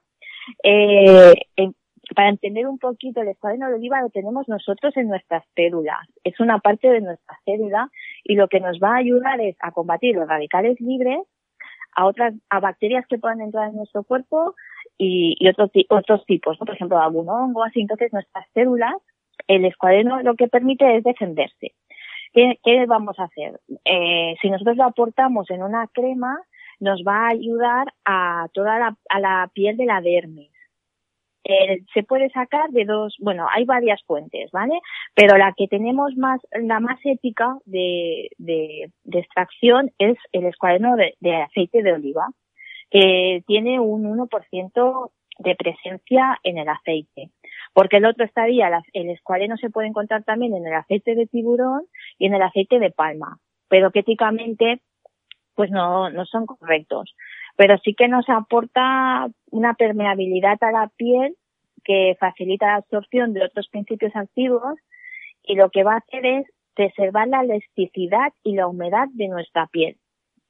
Eh, 0.63 1.35
en- 1.57 1.75
para 2.15 2.29
entender 2.31 2.67
un 2.67 2.79
poquito 2.79 3.21
el 3.21 3.29
escuadrón 3.29 3.61
de 3.69 3.75
oliva 3.77 4.01
lo 4.01 4.09
tenemos 4.11 4.49
nosotros 4.49 4.97
en 4.97 5.09
nuestras 5.09 5.45
células. 5.55 5.99
Es 6.25 6.39
una 6.41 6.59
parte 6.59 6.89
de 6.89 7.01
nuestra 7.03 7.39
célula 7.45 7.91
y 8.29 8.37
lo 8.37 8.47
que 8.47 8.61
nos 8.61 8.79
va 8.79 8.93
a 8.93 8.99
ayudar 8.99 9.41
es 9.41 9.57
a 9.61 9.73
combatir 9.73 10.15
los 10.15 10.29
radicales 10.29 10.79
libres, 10.81 11.19
a 11.97 12.07
otras, 12.07 12.35
a 12.51 12.61
bacterias 12.61 13.07
que 13.09 13.19
puedan 13.19 13.41
entrar 13.41 13.71
en 13.71 13.77
nuestro 13.77 14.05
cuerpo 14.05 14.55
y, 14.99 15.35
y 15.41 15.49
otros, 15.49 15.71
otros 15.89 16.27
tipos, 16.27 16.61
¿no? 16.61 16.67
Por 16.67 16.75
ejemplo, 16.75 17.01
algún 17.01 17.29
hongo, 17.29 17.65
así. 17.65 17.81
Entonces, 17.81 18.13
nuestras 18.13 18.47
células, 18.53 18.95
el 19.49 19.65
escuadreno 19.65 20.23
lo 20.23 20.35
que 20.35 20.47
permite 20.47 20.97
es 20.97 21.05
defenderse. 21.05 21.73
¿Qué, 22.35 22.61
qué 22.63 22.85
vamos 22.85 23.19
a 23.19 23.25
hacer? 23.25 23.59
Eh, 23.87 24.37
si 24.43 24.51
nosotros 24.51 24.77
lo 24.77 24.85
aportamos 24.85 25.51
en 25.51 25.63
una 25.63 25.87
crema, 25.87 26.39
nos 26.81 27.01
va 27.01 27.27
a 27.27 27.31
ayudar 27.31 27.89
a 28.05 28.47
toda 28.53 28.79
la, 28.79 28.97
a 29.09 29.21
la 29.21 29.51
piel 29.55 29.79
de 29.79 29.87
la 29.87 30.03
dermis. 30.03 30.53
Eh, 31.51 31.83
se 31.95 32.03
puede 32.03 32.29
sacar 32.29 32.69
de 32.73 32.85
dos, 32.85 33.17
bueno, 33.21 33.47
hay 33.51 33.65
varias 33.65 34.03
fuentes, 34.05 34.51
¿vale? 34.53 34.79
Pero 35.15 35.39
la 35.39 35.55
que 35.57 35.67
tenemos 35.67 36.15
más, 36.15 36.43
la 36.53 36.79
más 36.79 37.01
ética 37.05 37.57
de, 37.65 38.29
de, 38.37 38.91
de 39.05 39.19
extracción 39.19 39.91
es 39.99 40.19
el 40.33 40.45
escuadreno 40.45 40.95
de, 40.97 41.37
aceite 41.37 41.83
de 41.83 41.95
oliva, 41.95 42.29
que 42.91 43.43
tiene 43.47 43.81
un 43.81 44.05
1% 44.05 45.11
de 45.39 45.55
presencia 45.55 46.39
en 46.43 46.59
el 46.59 46.69
aceite. 46.69 47.31
Porque 47.73 47.97
el 47.97 48.05
otro 48.05 48.27
estaría, 48.27 48.71
el 48.93 49.09
escualeno 49.09 49.57
se 49.57 49.71
puede 49.71 49.89
encontrar 49.89 50.25
también 50.25 50.55
en 50.55 50.67
el 50.67 50.75
aceite 50.75 51.15
de 51.15 51.27
tiburón 51.27 51.87
y 52.19 52.27
en 52.27 52.35
el 52.35 52.43
aceite 52.43 52.79
de 52.79 52.91
palma, 52.91 53.39
pero 53.69 53.91
que 53.91 54.01
éticamente 54.01 54.83
pues 55.55 55.73
no, 55.73 56.09
no 56.11 56.25
son 56.25 56.47
correctos. 56.47 57.15
Pero 57.59 57.77
sí 57.79 57.93
que 57.93 58.07
nos 58.07 58.29
aporta 58.29 59.27
una 59.51 59.75
permeabilidad 59.75 60.59
a 60.63 60.71
la 60.71 60.89
piel 60.97 61.35
que 61.83 62.17
facilita 62.21 62.69
la 62.69 62.77
absorción 62.77 63.33
de 63.33 63.45
otros 63.45 63.67
principios 63.69 64.15
activos 64.15 64.79
y 65.43 65.57
lo 65.57 65.69
que 65.71 65.83
va 65.83 65.95
a 65.95 65.99
hacer 65.99 66.25
es 66.25 66.47
preservar 66.75 67.27
la 67.27 67.41
elasticidad 67.41 68.33
y 68.45 68.55
la 68.55 68.69
humedad 68.69 69.09
de 69.13 69.27
nuestra 69.27 69.67
piel, 69.67 69.97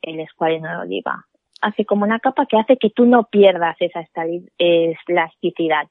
el 0.03 0.21
escualeno 0.21 0.69
de 0.69 0.77
oliva. 0.77 1.25
Hace 1.63 1.87
como 1.87 2.05
una 2.05 2.21
capa 2.21 2.45
que 2.45 2.59
hace 2.59 2.77
que 2.77 2.91
tú 2.91 3.07
no 3.07 3.25
pierdas 3.25 3.77
esa 3.81 4.05
elasticidad 4.59 5.89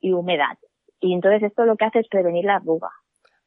y 0.00 0.12
humedad. 0.12 0.56
Y 1.00 1.14
entonces 1.14 1.42
esto 1.42 1.64
lo 1.64 1.76
que 1.76 1.86
hace 1.86 1.98
es 1.98 2.08
prevenir 2.08 2.44
la 2.44 2.56
arruga. 2.56 2.90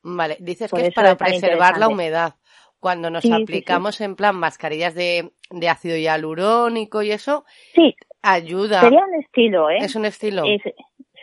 Vale, 0.04 0.36
dices 0.42 0.70
que 0.70 0.88
es 0.88 0.94
para 0.94 1.16
preservar 1.16 1.78
la 1.78 1.88
humedad. 1.88 2.34
Cuando 2.82 3.12
nos 3.12 3.24
aplicamos 3.32 4.02
en 4.02 4.16
plan 4.16 4.36
mascarillas 4.36 4.96
de, 4.96 5.32
de, 5.52 5.70
ácido 5.70 5.96
hialurónico 5.96 7.04
y 7.04 7.12
eso, 7.12 7.46
sí. 7.76 7.96
ayuda. 8.24 8.82
Sería 8.82 9.06
un 9.06 9.22
estilo, 9.22 9.70
¿eh? 9.70 9.78
Es 9.82 9.96
un 9.96 10.06
estilo. 10.06 10.44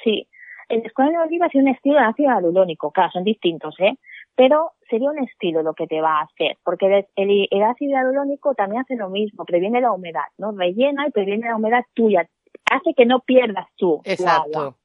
sí. 0.05 0.29
El 0.69 0.87
escuadrón 0.87 1.17
de 1.17 1.23
oliva 1.23 1.47
es 1.47 1.55
un 1.57 1.67
estilo 1.67 1.97
de 1.97 2.05
ácido 2.05 2.31
hialurónico, 2.31 2.93
claro, 2.93 3.11
son 3.11 3.25
distintos, 3.25 3.75
¿eh? 3.81 3.99
Pero 4.37 4.73
sería 4.88 5.11
un 5.11 5.19
estilo 5.19 5.62
lo 5.62 5.75
que 5.75 5.88
te 5.88 6.00
va 6.00 6.21
a 6.21 6.23
hacer, 6.23 6.59
porque 6.62 7.07
el, 7.17 7.49
el 7.50 7.62
ácido 7.65 7.91
hialurónico 7.91 8.55
también 8.55 8.83
hace 8.83 8.95
lo 8.95 9.09
mismo, 9.09 9.45
previene 9.45 9.81
la 9.81 9.91
humedad, 9.91 10.29
¿no? 10.37 10.53
Rellena 10.53 11.09
y 11.09 11.11
previene 11.11 11.49
la 11.49 11.57
humedad 11.57 11.85
tuya, 11.95 12.29
hace 12.71 12.95
que 12.95 13.05
no 13.05 13.19
pierdas 13.21 13.67
tú 13.77 14.00
Exacto. 14.05 14.59
agua. 14.59 14.77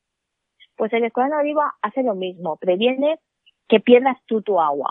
Pues 0.76 0.92
el 0.94 1.04
escuadrón 1.04 1.38
de 1.38 1.44
oliva 1.44 1.76
hace 1.84 2.02
lo 2.02 2.16
mismo, 2.16 2.58
previene 2.58 3.20
que 3.68 3.80
pierdas 3.80 4.18
tú 4.26 4.42
tu 4.42 4.60
agua. 4.60 4.90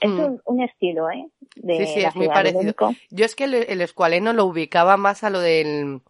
Es 0.00 0.10
mm. 0.10 0.38
un, 0.44 0.62
estilo, 0.62 1.10
¿eh? 1.10 1.26
De 1.56 1.78
sí, 1.78 1.86
sí, 1.86 2.00
es 2.04 2.14
muy 2.14 2.28
parecido. 2.28 2.74
Yo 3.10 3.24
es 3.24 3.34
que 3.34 3.44
el, 3.44 3.80
escualeno 3.80 4.32
lo 4.32 4.44
ubicaba 4.44 4.96
más 4.96 5.24
a 5.24 5.30
lo 5.30 5.40
del 5.40 6.00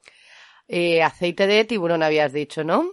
eh, 0.69 1.03
aceite 1.03 1.47
de 1.47 1.65
tiburón, 1.65 2.03
habías 2.03 2.33
dicho, 2.33 2.65
¿no? 2.65 2.85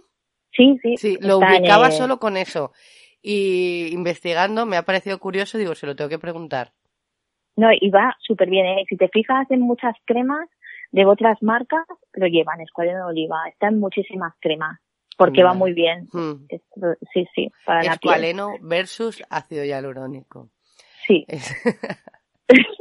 Sí, 0.52 0.78
sí. 0.82 0.96
Sí, 0.96 1.18
lo 1.20 1.38
ubicaba 1.38 1.90
solo 1.90 2.18
con 2.18 2.36
eso. 2.36 2.72
Y 3.20 3.88
investigando 3.92 4.66
me 4.66 4.76
ha 4.76 4.84
parecido 4.84 5.18
curioso, 5.18 5.58
digo, 5.58 5.74
se 5.74 5.86
lo 5.86 5.96
tengo 5.96 6.10
que 6.10 6.18
preguntar. 6.18 6.72
No, 7.56 7.68
y 7.72 7.90
va 7.90 8.16
súper 8.20 8.50
bien, 8.50 8.66
¿eh? 8.66 8.84
Si 8.88 8.96
te 8.96 9.08
fijas 9.08 9.50
en 9.50 9.60
muchas 9.60 9.94
cremas 10.04 10.48
de 10.92 11.06
otras 11.06 11.42
marcas, 11.42 11.84
lo 12.12 12.26
llevan, 12.26 12.60
escualeno 12.60 12.98
de 12.98 13.04
oliva. 13.04 13.48
Están 13.48 13.80
muchísimas 13.80 14.34
cremas 14.40 14.78
porque 15.16 15.42
va 15.42 15.54
muy 15.54 15.72
bien. 15.72 16.08
Hmm. 16.12 16.46
sí, 17.12 17.26
sí, 17.34 17.52
para 17.64 17.80
Escualeno 17.80 18.54
versus 18.60 19.22
ácido 19.30 19.64
hialurónico. 19.64 20.50
Sí. 21.06 21.26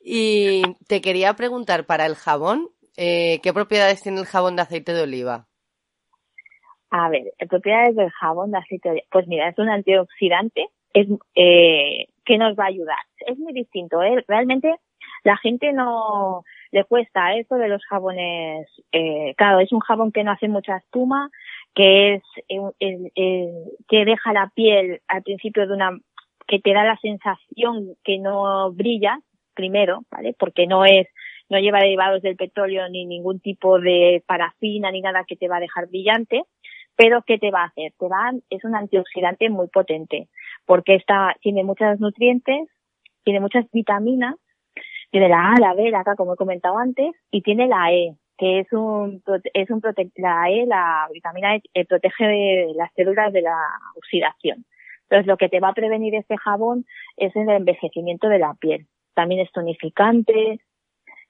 y 0.00 0.62
te 0.86 1.00
quería 1.00 1.34
preguntar, 1.34 1.86
para 1.86 2.06
el 2.06 2.14
jabón, 2.14 2.68
eh, 2.96 3.40
¿qué 3.42 3.52
propiedades 3.52 4.02
tiene 4.02 4.20
el 4.20 4.26
jabón 4.26 4.56
de 4.56 4.62
aceite 4.62 4.92
de 4.92 5.02
oliva? 5.02 5.46
A 6.90 7.08
ver, 7.10 7.32
propiedades 7.48 7.96
del 7.96 8.10
jabón 8.10 8.50
de 8.50 8.58
aceite 8.58 8.88
de 8.88 8.92
oliva. 8.92 9.06
Pues 9.10 9.26
mira, 9.28 9.48
es 9.48 9.58
un 9.58 9.68
antioxidante 9.68 10.68
es, 10.94 11.06
eh, 11.34 12.06
que 12.24 12.38
nos 12.38 12.56
va 12.56 12.64
a 12.64 12.68
ayudar. 12.68 12.98
Es 13.26 13.38
muy 13.38 13.52
distinto, 13.52 14.02
¿eh? 14.02 14.24
Realmente 14.26 14.74
la 15.24 15.36
gente 15.36 15.72
no 15.72 16.44
le 16.70 16.84
cuesta 16.84 17.34
esto 17.34 17.56
de 17.56 17.68
los 17.68 17.84
jabones. 17.84 18.66
Eh, 18.92 19.34
claro, 19.36 19.60
es 19.60 19.72
un 19.72 19.80
jabón 19.80 20.12
que 20.12 20.24
no 20.24 20.32
hace 20.32 20.48
mucha 20.48 20.78
espuma, 20.78 21.30
que 21.74 22.14
es 22.16 22.22
que 22.48 24.04
deja 24.04 24.32
la 24.32 24.50
piel 24.54 25.00
al 25.08 25.22
principio 25.22 25.66
de 25.66 25.74
una 25.74 25.98
que 26.48 26.58
te 26.58 26.72
da 26.72 26.82
la 26.82 26.96
sensación 26.96 27.94
que 28.02 28.18
no 28.18 28.72
brilla 28.72 29.20
primero, 29.54 30.00
¿vale? 30.10 30.34
Porque 30.36 30.66
no 30.66 30.84
es 30.84 31.06
no 31.50 31.58
lleva 31.58 31.78
derivados 31.78 32.20
del 32.22 32.36
petróleo 32.36 32.88
ni 32.88 33.06
ningún 33.06 33.40
tipo 33.40 33.78
de 33.78 34.22
parafina 34.26 34.90
ni 34.90 35.00
nada 35.00 35.24
que 35.26 35.36
te 35.36 35.48
va 35.48 35.56
a 35.56 35.60
dejar 35.60 35.86
brillante, 35.88 36.42
pero 36.94 37.22
¿qué 37.22 37.38
te 37.38 37.50
va 37.50 37.62
a 37.62 37.66
hacer? 37.66 37.92
Te 37.98 38.06
va, 38.06 38.32
es 38.50 38.64
un 38.64 38.74
antioxidante 38.74 39.48
muy 39.48 39.68
potente, 39.68 40.28
porque 40.66 40.94
está, 40.96 41.34
tiene 41.40 41.64
muchos 41.64 42.00
nutrientes, 42.00 42.68
tiene 43.24 43.40
muchas 43.40 43.64
vitaminas, 43.72 44.34
tiene 45.10 45.28
la 45.28 45.52
A, 45.52 45.60
la 45.60 45.74
B, 45.74 45.90
la 45.90 46.04
K, 46.04 46.16
como 46.16 46.34
he 46.34 46.36
comentado 46.36 46.76
antes, 46.76 47.14
y 47.30 47.40
tiene 47.42 47.66
la 47.66 47.92
E, 47.92 48.14
que 48.36 48.60
es 48.60 48.72
un, 48.72 49.22
es 49.54 49.70
un 49.70 49.80
la 50.16 50.50
E, 50.50 50.66
la 50.66 51.08
vitamina 51.12 51.56
E, 51.56 51.62
eh, 51.72 51.86
protege 51.86 52.74
las 52.74 52.92
células 52.94 53.32
de 53.32 53.42
la 53.42 53.56
oxidación. 53.96 54.66
Entonces, 55.10 55.26
lo 55.26 55.36
que 55.38 55.48
te 55.48 55.60
va 55.60 55.68
a 55.68 55.74
prevenir 55.74 56.14
este 56.14 56.36
jabón 56.36 56.84
es 57.16 57.34
el 57.34 57.48
envejecimiento 57.48 58.28
de 58.28 58.38
la 58.38 58.54
piel. 58.54 58.86
También 59.14 59.40
es 59.40 59.50
tonificante, 59.52 60.60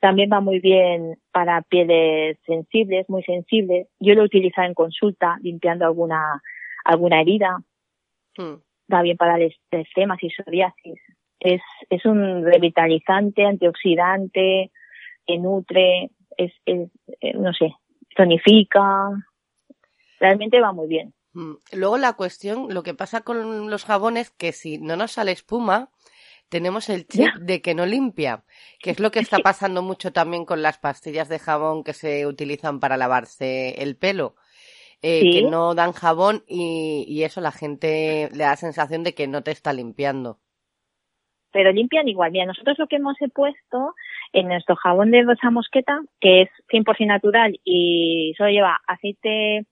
también 0.01 0.31
va 0.33 0.41
muy 0.41 0.61
bien 0.61 1.19
para 1.33 1.63
pieles 1.63 2.39
sensibles, 2.45 3.09
muy 3.09 3.23
sensibles. 3.23 3.89
Yo 4.01 4.15
lo 4.15 4.23
he 4.23 4.27
utilizado 4.27 4.67
en 4.67 4.75
consulta, 4.75 5.39
limpiando 5.43 5.85
alguna, 5.85 6.43
alguna 6.85 7.21
herida. 7.21 7.59
Hmm. 8.37 8.57
Va 8.93 9.03
bien 9.03 9.17
para 9.17 9.37
el 9.37 9.55
eczemas 9.71 10.23
y 10.23 10.31
psoriasis. 10.31 11.01
Es, 11.41 11.63
es 11.91 12.05
un 12.05 12.45
revitalizante, 12.45 13.45
antioxidante, 13.45 14.71
que 15.27 15.39
nutre, 15.39 16.11
es, 16.37 16.53
es, 16.65 16.91
eh, 17.21 17.35
no 17.35 17.53
sé, 17.53 17.75
tonifica. 18.17 19.11
Realmente 20.19 20.61
va 20.61 20.73
muy 20.73 20.89
bien. 20.89 21.13
Mm, 21.39 21.55
luego 21.75 21.99
la 21.99 22.15
cuestión, 22.15 22.67
lo 22.75 22.83
que 22.83 22.95
pasa 22.95 23.21
con 23.21 23.71
los 23.71 23.85
jabones, 23.85 24.31
que 24.31 24.51
si 24.51 24.79
no 24.79 24.97
nos 24.97 25.13
sale 25.13 25.31
espuma, 25.31 25.91
tenemos 26.49 26.89
el 26.89 27.07
chip 27.07 27.33
de 27.41 27.63
que 27.63 27.75
no 27.75 27.87
limpia, 27.87 28.43
que 28.81 28.91
es 28.91 28.99
lo 28.99 29.13
que 29.13 29.21
está 29.21 29.39
pasando 29.39 29.81
mucho 29.81 30.13
también 30.13 30.45
con 30.45 30.63
las 30.63 30.79
pastillas 30.79 31.29
de 31.29 31.39
jabón 31.39 31.85
que 31.85 31.93
se 31.93 32.27
utilizan 32.27 32.81
para 32.81 32.97
lavarse 32.97 33.81
el 33.83 33.97
pelo. 33.97 34.35
Eh, 35.01 35.31
que 35.31 35.43
no 35.43 35.77
dan 35.77 35.93
jabón 35.93 36.43
y, 36.49 37.05
y, 37.07 37.23
eso 37.23 37.41
la 37.41 37.53
gente 37.53 38.29
le 38.33 38.43
da 38.43 38.57
sensación 38.57 39.05
de 39.05 39.15
que 39.15 39.29
no 39.29 39.45
te 39.45 39.53
está 39.53 39.73
limpiando. 39.73 40.41
Pero 41.53 41.71
limpian 41.71 42.09
igual. 42.09 42.33
Mira, 42.33 42.47
nosotros 42.47 42.77
lo 42.81 42.89
que 42.89 42.97
hemos 42.97 43.17
puesto 43.33 43.95
en 44.33 44.49
nuestro 44.49 44.75
jabón 44.75 45.13
de 45.13 45.23
rosa 45.23 45.53
mosqueta, 45.53 46.01
que 46.21 46.43
es 46.43 46.49
100% 46.73 47.07
natural 47.07 47.61
y 47.63 48.35
solo 48.37 48.51
lleva 48.51 48.81
aceite 48.89 49.67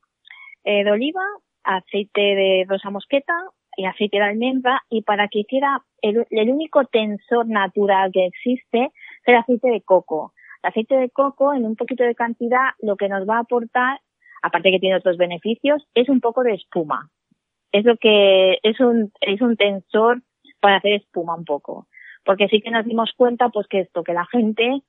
eh, 0.63 0.85
de 0.85 0.91
oliva, 0.93 1.23
aceite 1.67 2.21
de 2.21 2.65
rosa 2.69 2.91
mosqueta 2.91 3.35
y 3.77 3.85
aceite 3.85 4.19
de 4.19 4.25
almendra 4.25 4.83
y 4.89 5.03
para 5.03 5.29
que 5.29 5.41
hiciera 5.41 5.83
el, 6.01 6.25
único 6.31 6.85
tensor 6.87 7.47
natural 7.49 8.11
que 8.13 8.27
existe 8.27 8.85
es 8.85 9.27
el 9.27 9.35
aceite 9.35 9.69
de 9.69 9.83
coco. 9.83 10.33
El 10.63 10.71
aceite 10.71 10.97
de 10.97 11.11
coco 11.11 11.53
en 11.53 11.67
un 11.67 11.77
poquito 11.77 12.05
de 12.05 12.15
cantidad 12.15 12.71
lo 12.81 12.97
que 12.97 13.09
nos 13.09 13.29
va 13.29 13.37
a 13.37 13.41
aportar, 13.41 14.01
aparte 14.43 14.71
que 14.71 14.79
tiene 14.79 14.97
otros 14.97 15.19
beneficios, 15.19 15.85
es 15.95 16.09
un 16.09 16.21
poco 16.21 16.43
de 16.43 16.55
espuma. 16.55 17.11
Es 17.73 17.85
lo 17.85 17.97
que 17.97 18.59
es 18.63 18.81
un 18.81 19.13
es 19.21 19.41
un 19.43 19.57
tensor 19.57 20.23
para 20.61 20.77
hacer 20.77 20.95
espuma 20.95 21.35
un 21.35 21.45
poco. 21.45 21.89
Porque 22.25 22.49
sí 22.49 22.61
que 22.61 22.71
nos 22.71 22.87
dimos 22.87 23.13
cuenta 23.17 23.51
pues 23.51 23.67
que 23.69 23.81
esto 23.81 24.03
que 24.03 24.15
la 24.15 24.27
gente 24.27 24.83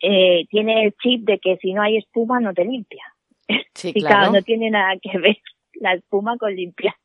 eh, 0.00 0.46
tiene 0.50 0.84
el 0.84 0.94
chip 1.02 1.24
de 1.24 1.38
que 1.38 1.56
si 1.56 1.72
no 1.72 1.82
hay 1.82 1.96
espuma 1.96 2.40
no 2.40 2.52
te 2.52 2.64
limpia. 2.64 3.04
Sí, 3.74 3.92
y 3.94 4.02
claro, 4.02 4.32
no 4.32 4.42
tiene 4.42 4.70
nada 4.70 4.94
que 5.00 5.18
ver 5.18 5.38
la 5.80 5.94
espuma 5.94 6.36
con 6.38 6.54
limpiar. 6.54 6.94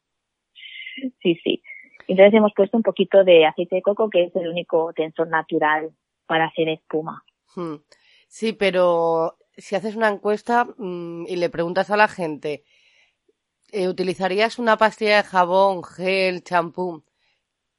Sí, 1.21 1.39
sí. 1.43 1.61
Entonces 2.09 2.33
hemos 2.33 2.51
puesto 2.53 2.75
un 2.75 2.83
poquito 2.83 3.23
de 3.23 3.45
aceite 3.45 3.77
de 3.77 3.81
coco, 3.81 4.09
que 4.09 4.25
es 4.25 4.35
el 4.35 4.49
único 4.49 4.91
tensor 4.93 5.29
natural 5.29 5.91
para 6.25 6.45
hacer 6.45 6.67
espuma. 6.67 7.23
Hmm. 7.55 7.75
Sí, 8.27 8.51
pero 8.51 9.37
si 9.55 9.75
haces 9.75 9.95
una 9.95 10.09
encuesta 10.09 10.65
mm, 10.77 11.25
y 11.27 11.35
le 11.35 11.49
preguntas 11.49 11.89
a 11.91 11.97
la 11.97 12.07
gente, 12.07 12.63
eh, 13.71 13.87
¿utilizarías 13.87 14.59
una 14.59 14.77
pastilla 14.77 15.17
de 15.17 15.23
jabón, 15.23 15.83
gel, 15.83 16.43
champú 16.43 17.03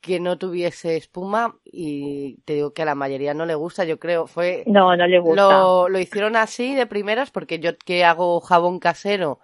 que 0.01 0.21
no 0.21 0.39
tuviese 0.39 0.97
espuma? 0.97 1.57
Y 1.65 2.41
te 2.45 2.55
digo 2.55 2.73
que 2.73 2.83
a 2.83 2.87
la 2.87 2.95
mayoría 2.95 3.35
no 3.35 3.47
le 3.47 3.55
gusta, 3.55 3.85
yo 3.85 3.99
creo. 3.99 4.27
Fue 4.27 4.63
No, 4.67 4.97
no 4.97 5.07
le 5.07 5.19
gusta. 5.19 5.43
Lo, 5.43 5.89
lo 5.89 5.99
hicieron 5.99 6.37
así 6.37 6.75
de 6.75 6.87
primeras 6.87 7.31
porque 7.31 7.59
yo 7.59 7.77
que 7.77 8.05
hago 8.05 8.41
jabón 8.41 8.79
casero 8.79 9.41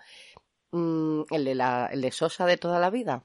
Mm, 0.76 1.23
el, 1.30 1.45
de 1.47 1.54
la, 1.54 1.88
el 1.90 2.02
de 2.02 2.11
Sosa 2.11 2.45
de 2.45 2.59
toda 2.59 2.78
la 2.78 2.90
vida. 2.90 3.25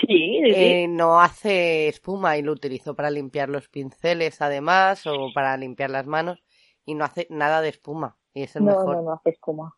Sí, 0.00 0.40
eh, 0.44 0.88
no 0.88 1.20
hace 1.20 1.86
espuma 1.86 2.36
y 2.36 2.42
lo 2.42 2.52
utilizo 2.52 2.96
para 2.96 3.10
limpiar 3.10 3.48
los 3.48 3.68
pinceles 3.68 4.42
además 4.42 5.06
o 5.06 5.28
para 5.32 5.56
limpiar 5.56 5.90
las 5.90 6.06
manos 6.06 6.42
y 6.84 6.94
no 6.94 7.04
hace 7.04 7.28
nada 7.30 7.60
de 7.60 7.68
espuma 7.68 8.16
y 8.34 8.42
es 8.42 8.56
el 8.56 8.64
no, 8.64 8.72
mejor. 8.72 8.96
No, 8.96 9.02
no 9.02 9.12
hace 9.12 9.30
espuma. 9.30 9.76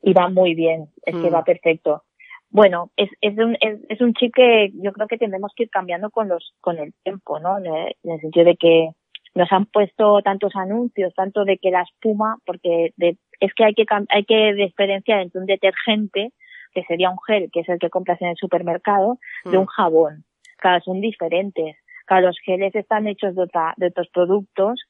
Y 0.00 0.14
va 0.14 0.28
muy 0.30 0.54
bien, 0.54 0.88
es 1.04 1.16
que 1.16 1.28
va 1.28 1.42
mm. 1.42 1.44
perfecto. 1.44 2.04
Bueno, 2.50 2.92
es, 2.96 3.10
es, 3.20 3.36
un, 3.36 3.58
es, 3.60 4.00
un 4.00 4.14
chip 4.14 4.34
que 4.34 4.70
yo 4.74 4.92
creo 4.92 5.06
que 5.06 5.18
tendremos 5.18 5.52
que 5.54 5.64
ir 5.64 5.70
cambiando 5.70 6.10
con 6.10 6.28
los 6.28 6.54
con 6.62 6.78
el 6.78 6.94
tiempo, 7.02 7.40
¿no? 7.40 7.58
En 7.58 7.66
el, 7.66 8.20
sentido 8.20 8.46
de 8.46 8.56
que 8.56 8.90
nos 9.34 9.52
han 9.52 9.66
puesto 9.66 10.22
tantos 10.22 10.52
anuncios, 10.56 11.12
tanto 11.14 11.44
de 11.44 11.58
que 11.58 11.70
la 11.70 11.82
espuma, 11.82 12.38
porque 12.46 12.94
de, 12.96 13.18
es 13.40 13.52
que 13.54 13.64
hay 13.64 13.74
que 13.74 13.86
hay 14.08 14.24
que 14.24 14.54
diferenciar 14.54 15.20
entre 15.20 15.40
un 15.40 15.46
detergente 15.46 16.32
que 16.72 16.84
sería 16.84 17.10
un 17.10 17.18
gel, 17.26 17.50
que 17.52 17.60
es 17.60 17.68
el 17.68 17.78
que 17.78 17.90
compras 17.90 18.20
en 18.20 18.28
el 18.28 18.36
supermercado, 18.36 19.18
de 19.44 19.56
un 19.56 19.64
mm. 19.64 19.68
jabón. 19.68 20.24
Claro, 20.58 20.82
son 20.84 21.00
diferentes. 21.00 21.76
Claro, 22.06 22.28
los 22.28 22.38
geles 22.44 22.74
están 22.74 23.06
hechos 23.06 23.34
de, 23.34 23.46
de 23.76 23.86
otros 23.86 24.08
productos 24.12 24.80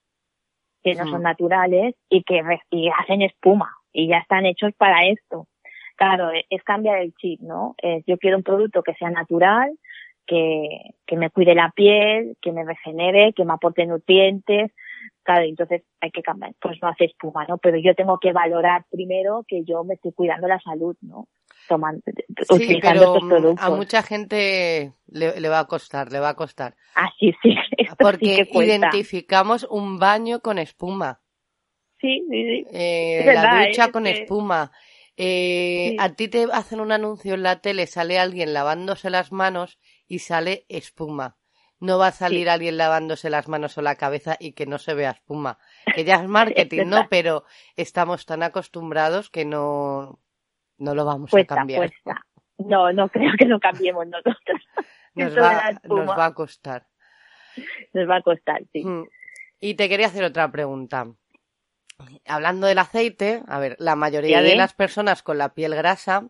que 0.83 0.95
no 0.95 1.05
son 1.07 1.21
mm. 1.21 1.25
naturales 1.25 1.95
y 2.09 2.23
que 2.23 2.41
y 2.71 2.89
hacen 2.89 3.23
espuma 3.23 3.71
y 3.93 4.09
ya 4.09 4.19
están 4.19 4.47
hechos 4.47 4.73
para 4.77 5.07
esto. 5.07 5.47
Claro, 5.97 6.31
e, 6.33 6.47
es 6.51 6.63
cambiar 6.63 6.99
el 6.99 7.13
chip, 7.15 7.41
¿no? 7.41 7.75
yo 8.07 8.19
quiero 8.19 8.37
un 8.37 8.45
producto 8.45 8.83
que 8.83 8.95
sea 8.95 9.11
natural, 9.11 9.73
que, 10.27 10.95
que 11.07 11.17
me 11.17 11.31
cuide 11.31 11.55
la 11.55 11.71
piel, 11.75 12.37
que 12.41 12.53
me 12.53 12.65
regenere, 12.65 13.33
que 13.33 13.45
me 13.45 13.55
aporte 13.55 13.87
nutrientes. 13.87 14.71
Claro, 15.23 15.45
entonces 15.45 15.83
hay 16.01 16.11
que 16.11 16.23
cambiar, 16.23 16.53
pues 16.61 16.79
no 16.81 16.89
hace 16.89 17.05
espuma, 17.05 17.45
¿no? 17.47 17.59
Pero 17.59 17.77
yo 17.77 17.95
tengo 17.95 18.19
que 18.19 18.33
valorar 18.33 18.87
primero 18.91 19.45
que 19.47 19.63
yo 19.65 19.85
me 19.85 19.95
estoy 19.95 20.13
cuidando 20.13 20.49
la 20.49 20.59
salud, 20.61 20.97
¿no? 21.03 21.29
Tomando, 21.69 22.03
sí, 22.57 22.79
pero 22.81 23.17
a 23.59 23.71
mucha 23.71 24.03
gente 24.03 24.95
le, 25.07 25.49
va 25.51 25.59
a 25.59 25.67
costar, 25.67 26.11
le 26.11 26.19
va 26.19 26.31
a 26.31 26.35
costar. 26.35 26.75
Ah, 26.95 27.11
sí, 27.19 27.35
sí. 27.43 27.55
Porque 27.99 28.49
identificamos 28.51 29.67
un 29.69 29.99
baño 29.99 30.41
con 30.41 30.59
espuma. 30.59 31.21
Sí, 32.01 32.25
sí, 32.31 32.43
sí. 32.43 32.67
Eh, 32.73 33.23
la 33.27 33.67
ducha 33.67 33.91
con 33.93 34.07
espuma. 34.07 34.73
Eh, 35.21 35.97
A 35.99 36.15
ti 36.15 36.29
te 36.29 36.47
hacen 36.53 36.81
un 36.81 36.93
anuncio 36.93 37.35
en 37.35 37.43
la 37.43 37.61
tele, 37.61 37.87
sale 37.87 38.19
alguien 38.21 38.55
lavándose 38.55 39.11
las 39.11 39.33
manos 39.33 39.79
y 40.07 40.21
sale 40.21 40.65
espuma. 40.69 41.37
No 41.81 41.99
va 41.99 42.09
a 42.09 42.13
salir 42.13 42.51
alguien 42.51 42.77
lavándose 42.77 43.31
las 43.31 43.47
manos 43.47 43.79
o 43.79 43.83
la 43.83 43.95
cabeza 43.95 44.37
y 44.41 44.53
que 44.53 44.67
no 44.67 44.79
se 44.79 44.95
vea 44.95 45.13
espuma. 45.13 45.59
Que 45.95 46.05
ya 46.05 46.17
es 46.17 46.29
marketing, 46.29 46.87
¿no? 46.87 47.07
Pero 47.09 47.45
estamos 47.77 48.27
tan 48.27 48.43
acostumbrados 48.43 49.31
que 49.31 49.45
no, 49.45 50.19
no 50.79 50.95
lo 50.95 51.05
vamos 51.05 51.33
a 51.33 51.45
cambiar. 51.45 51.91
No, 52.59 52.93
no 52.93 53.09
creo 53.09 53.33
que 53.39 53.45
lo 53.45 53.61
cambiemos 53.61 54.07
nosotros. 54.07 54.61
Nos 55.15 55.37
va, 55.37 55.73
nos 55.83 56.09
va 56.09 56.27
a 56.27 56.35
costar. 56.35 56.87
Nos 57.93 58.09
va 58.09 58.17
a 58.17 58.23
costar, 58.23 58.63
sí. 58.73 58.85
Mm. 58.85 59.09
Y 59.59 59.75
te 59.75 59.89
quería 59.89 60.07
hacer 60.07 60.23
otra 60.23 60.53
pregunta. 60.53 61.09
Hablando 62.25 62.69
del 62.69 62.79
aceite, 62.79 63.43
a 63.49 63.59
ver, 63.59 63.75
la 63.81 63.97
mayoría 63.97 64.43
de 64.43 64.55
las 64.55 64.75
personas 64.75 65.25
con 65.25 65.39
la 65.39 65.55
piel 65.55 65.75
grasa 65.75 66.29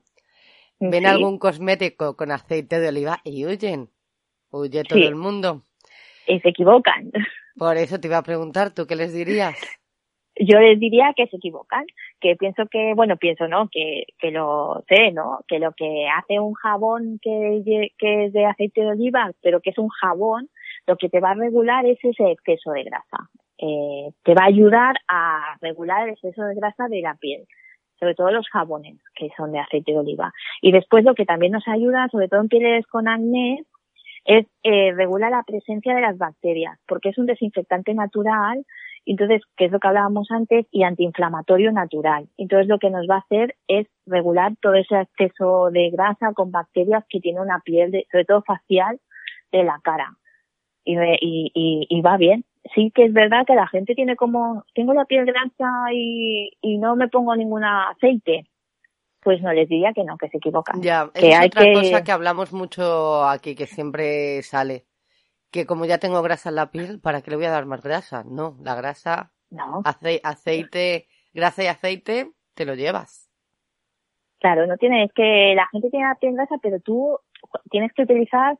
ven 0.80 1.04
algún 1.04 1.38
cosmético 1.38 2.16
con 2.16 2.30
aceite 2.30 2.80
de 2.80 2.88
oliva 2.88 3.20
y 3.24 3.44
huyen. 3.44 3.90
Huye 4.50 4.84
todo 4.84 4.98
el 4.98 5.16
mundo. 5.16 5.62
Y 6.26 6.40
se 6.40 6.50
equivocan. 6.50 7.10
Por 7.56 7.76
eso 7.76 7.98
te 7.98 8.08
iba 8.08 8.18
a 8.18 8.22
preguntar, 8.22 8.72
¿tú 8.72 8.86
qué 8.86 8.96
les 8.96 9.12
dirías? 9.12 9.56
Yo 10.40 10.60
les 10.60 10.78
diría 10.78 11.12
que 11.16 11.26
se 11.26 11.36
equivocan, 11.36 11.84
que 12.20 12.36
pienso 12.36 12.66
que, 12.70 12.94
bueno, 12.94 13.16
pienso, 13.16 13.48
¿no? 13.48 13.68
Que, 13.72 14.04
que 14.20 14.30
lo 14.30 14.84
sé, 14.88 15.10
¿no? 15.10 15.40
Que 15.48 15.58
lo 15.58 15.72
que 15.72 16.06
hace 16.16 16.38
un 16.38 16.54
jabón 16.54 17.18
que, 17.20 17.90
que 17.98 18.26
es 18.26 18.32
de 18.32 18.46
aceite 18.46 18.82
de 18.82 18.90
oliva, 18.90 19.32
pero 19.42 19.60
que 19.60 19.70
es 19.70 19.78
un 19.78 19.88
jabón, 19.88 20.48
lo 20.86 20.96
que 20.96 21.08
te 21.08 21.18
va 21.18 21.32
a 21.32 21.34
regular 21.34 21.84
es 21.86 21.98
ese 22.02 22.30
exceso 22.30 22.70
de 22.70 22.84
grasa. 22.84 23.28
Eh, 23.58 24.12
te 24.22 24.34
va 24.34 24.44
a 24.44 24.48
ayudar 24.48 24.94
a 25.08 25.56
regular 25.60 26.04
el 26.06 26.14
exceso 26.14 26.44
de 26.44 26.54
grasa 26.54 26.86
de 26.88 27.00
la 27.00 27.16
piel 27.16 27.44
sobre 27.98 28.14
todo 28.14 28.30
los 28.30 28.46
jabones 28.48 28.96
que 29.16 29.28
son 29.36 29.50
de 29.50 29.58
aceite 29.58 29.90
de 29.90 29.98
oliva. 29.98 30.32
Y 30.62 30.70
después 30.70 31.04
lo 31.04 31.16
que 31.16 31.24
también 31.24 31.50
nos 31.50 31.66
ayuda, 31.66 32.08
sobre 32.12 32.28
todo 32.28 32.40
en 32.40 32.48
pieles 32.48 32.86
con 32.86 33.08
acné, 33.08 33.64
es 34.28 34.47
eh, 34.62 34.92
regular 34.92 35.30
la 35.30 35.42
presencia 35.42 35.94
de 35.94 36.02
las 36.02 36.18
bacterias, 36.18 36.78
porque 36.87 37.08
es 37.08 37.18
un 37.18 37.25
desinfectante 37.25 37.94
natural, 37.94 38.62
entonces, 39.06 39.40
que 39.56 39.64
es 39.64 39.73
lo 39.73 39.80
que 39.80 39.88
hablábamos 39.88 40.30
antes, 40.30 40.66
y 40.70 40.82
antiinflamatorio 40.82 41.73
natural. 41.73 42.28
Entonces, 42.37 42.68
lo 42.68 42.78
que 42.78 42.90
nos 42.90 43.08
va 43.08 43.16
a 43.16 43.20
hacer 43.20 43.56
es 43.68 43.87
regular 44.04 44.52
todo 44.61 44.75
ese 44.75 45.00
exceso 45.00 45.70
de 45.70 45.88
grasa 45.88 46.35
con 46.35 46.52
bacterias 46.52 47.04
que 47.08 47.20
tiene 47.20 47.40
una 47.40 47.61
piel, 47.61 48.04
sobre 48.12 48.26
todo 48.26 48.42
facial, 48.42 49.00
de 49.50 49.64
la 49.64 49.80
cara. 49.82 50.14
Y, 50.85 50.99
y, 50.99 51.87
y 51.88 52.00
va 52.02 52.18
bien, 52.18 52.44
sí 52.75 52.92
que 52.94 53.04
es 53.04 53.12
verdad 53.14 53.47
que 53.47 53.54
la 53.54 53.66
gente 53.68 53.94
tiene 53.94 54.16
como, 54.16 54.64
tengo 54.75 54.92
la 54.92 55.06
piel 55.06 55.25
grasa 55.25 55.70
y, 55.92 56.50
y 56.61 56.78
no 56.78 56.97
me 56.97 57.08
pongo 57.08 57.35
ningún 57.35 57.64
aceite. 57.64 58.44
Pues 59.28 59.42
no 59.42 59.52
les 59.52 59.68
diría 59.68 59.92
que 59.92 60.04
no, 60.04 60.16
que 60.16 60.30
se 60.30 60.38
equivocan. 60.38 60.80
Ya, 60.80 61.11
que 61.12 61.28
es 61.28 61.47
otra 61.49 61.70
cosa 61.75 62.02
que 62.02 62.12
hablamos 62.12 62.54
mucho 62.54 63.28
aquí, 63.28 63.54
que 63.54 63.66
siempre 63.66 64.40
sale. 64.42 64.87
Que 65.50 65.66
como 65.66 65.85
ya 65.85 65.98
tengo 65.98 66.22
grasa 66.22 66.48
en 66.48 66.55
la 66.55 66.70
piel, 66.70 66.98
¿para 66.98 67.20
qué 67.20 67.31
le 67.31 67.37
voy 67.37 67.44
a 67.44 67.50
dar 67.50 67.66
más 67.66 67.83
grasa? 67.83 68.24
No, 68.24 68.57
la 68.62 68.74
grasa, 68.74 69.31
no. 69.50 69.83
aceite, 69.85 71.09
grasa 71.35 71.62
y 71.62 71.66
aceite, 71.66 72.33
te 72.55 72.64
lo 72.64 72.74
llevas. 72.74 73.31
Claro, 74.40 74.66
no 74.66 74.79
tienes 74.79 75.12
que 75.12 75.52
la 75.55 75.66
gente 75.72 75.90
tiene 75.90 76.07
la 76.07 76.14
piel 76.14 76.33
grasa, 76.33 76.55
pero 76.62 76.81
tú 76.81 77.18
tienes 77.70 77.92
que 77.92 78.05
utilizar 78.05 78.57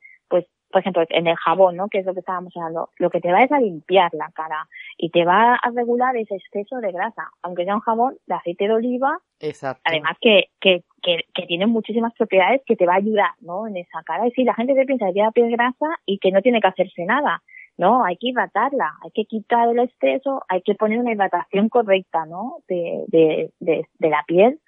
por 0.79 0.83
ejemplo, 0.83 1.05
en 1.09 1.27
el 1.27 1.35
jabón, 1.35 1.75
¿no? 1.75 1.88
Que 1.88 1.99
es 1.99 2.07
lo 2.07 2.14
que 2.14 2.21
estábamos 2.21 2.57
hablando, 2.57 2.91
lo 2.99 3.11
que 3.11 3.21
te 3.21 3.33
va 3.33 3.43
es 3.43 3.51
a 3.51 3.59
limpiar 3.59 4.14
la 4.14 4.31
cara 4.31 4.69
y 4.97 5.11
te 5.11 5.25
va 5.25 5.57
a 5.57 5.71
regular 5.71 6.17
ese 6.17 6.37
exceso 6.37 6.77
de 6.77 6.93
grasa, 6.93 7.31
aunque 7.43 7.64
sea 7.64 7.75
un 7.75 7.81
jabón 7.81 8.17
de 8.27 8.35
aceite 8.37 8.69
de 8.69 8.75
oliva. 8.75 9.19
Exacto. 9.41 9.83
Además 9.85 10.17
que, 10.21 10.51
que, 10.61 10.85
que, 11.03 11.25
que 11.35 11.47
tiene 11.47 11.67
muchísimas 11.67 12.14
propiedades 12.14 12.62
que 12.64 12.77
te 12.77 12.87
va 12.87 12.93
a 12.95 12.99
ayudar, 12.99 13.31
¿no? 13.41 13.67
En 13.67 13.77
esa 13.77 14.05
cara. 14.05 14.29
Y 14.29 14.31
sí, 14.31 14.45
la 14.45 14.55
gente 14.55 14.75
se 14.75 14.85
piensa 14.85 15.07
que 15.07 15.14
tiene 15.14 15.33
piel 15.33 15.51
grasa 15.51 15.99
y 16.07 16.19
que 16.19 16.31
no 16.31 16.43
tiene 16.43 16.61
que 16.61 16.69
hacerse 16.69 17.05
nada. 17.05 17.43
No, 17.77 18.05
hay 18.05 18.17
que 18.19 18.29
hidratarla, 18.29 18.99
hay 19.03 19.11
que 19.11 19.25
quitar 19.25 19.69
el 19.69 19.81
exceso, 19.81 20.45
hay 20.49 20.62
que 20.62 20.77
poner 20.77 21.01
una 21.01 21.12
hidratación 21.12 21.69
correcta, 21.71 22.25
¿no? 22.25 22.59
De, 22.69 23.05
de, 23.09 23.51
de, 23.59 23.85
de 23.99 24.11
la 24.11 24.23
piel, 24.29 24.61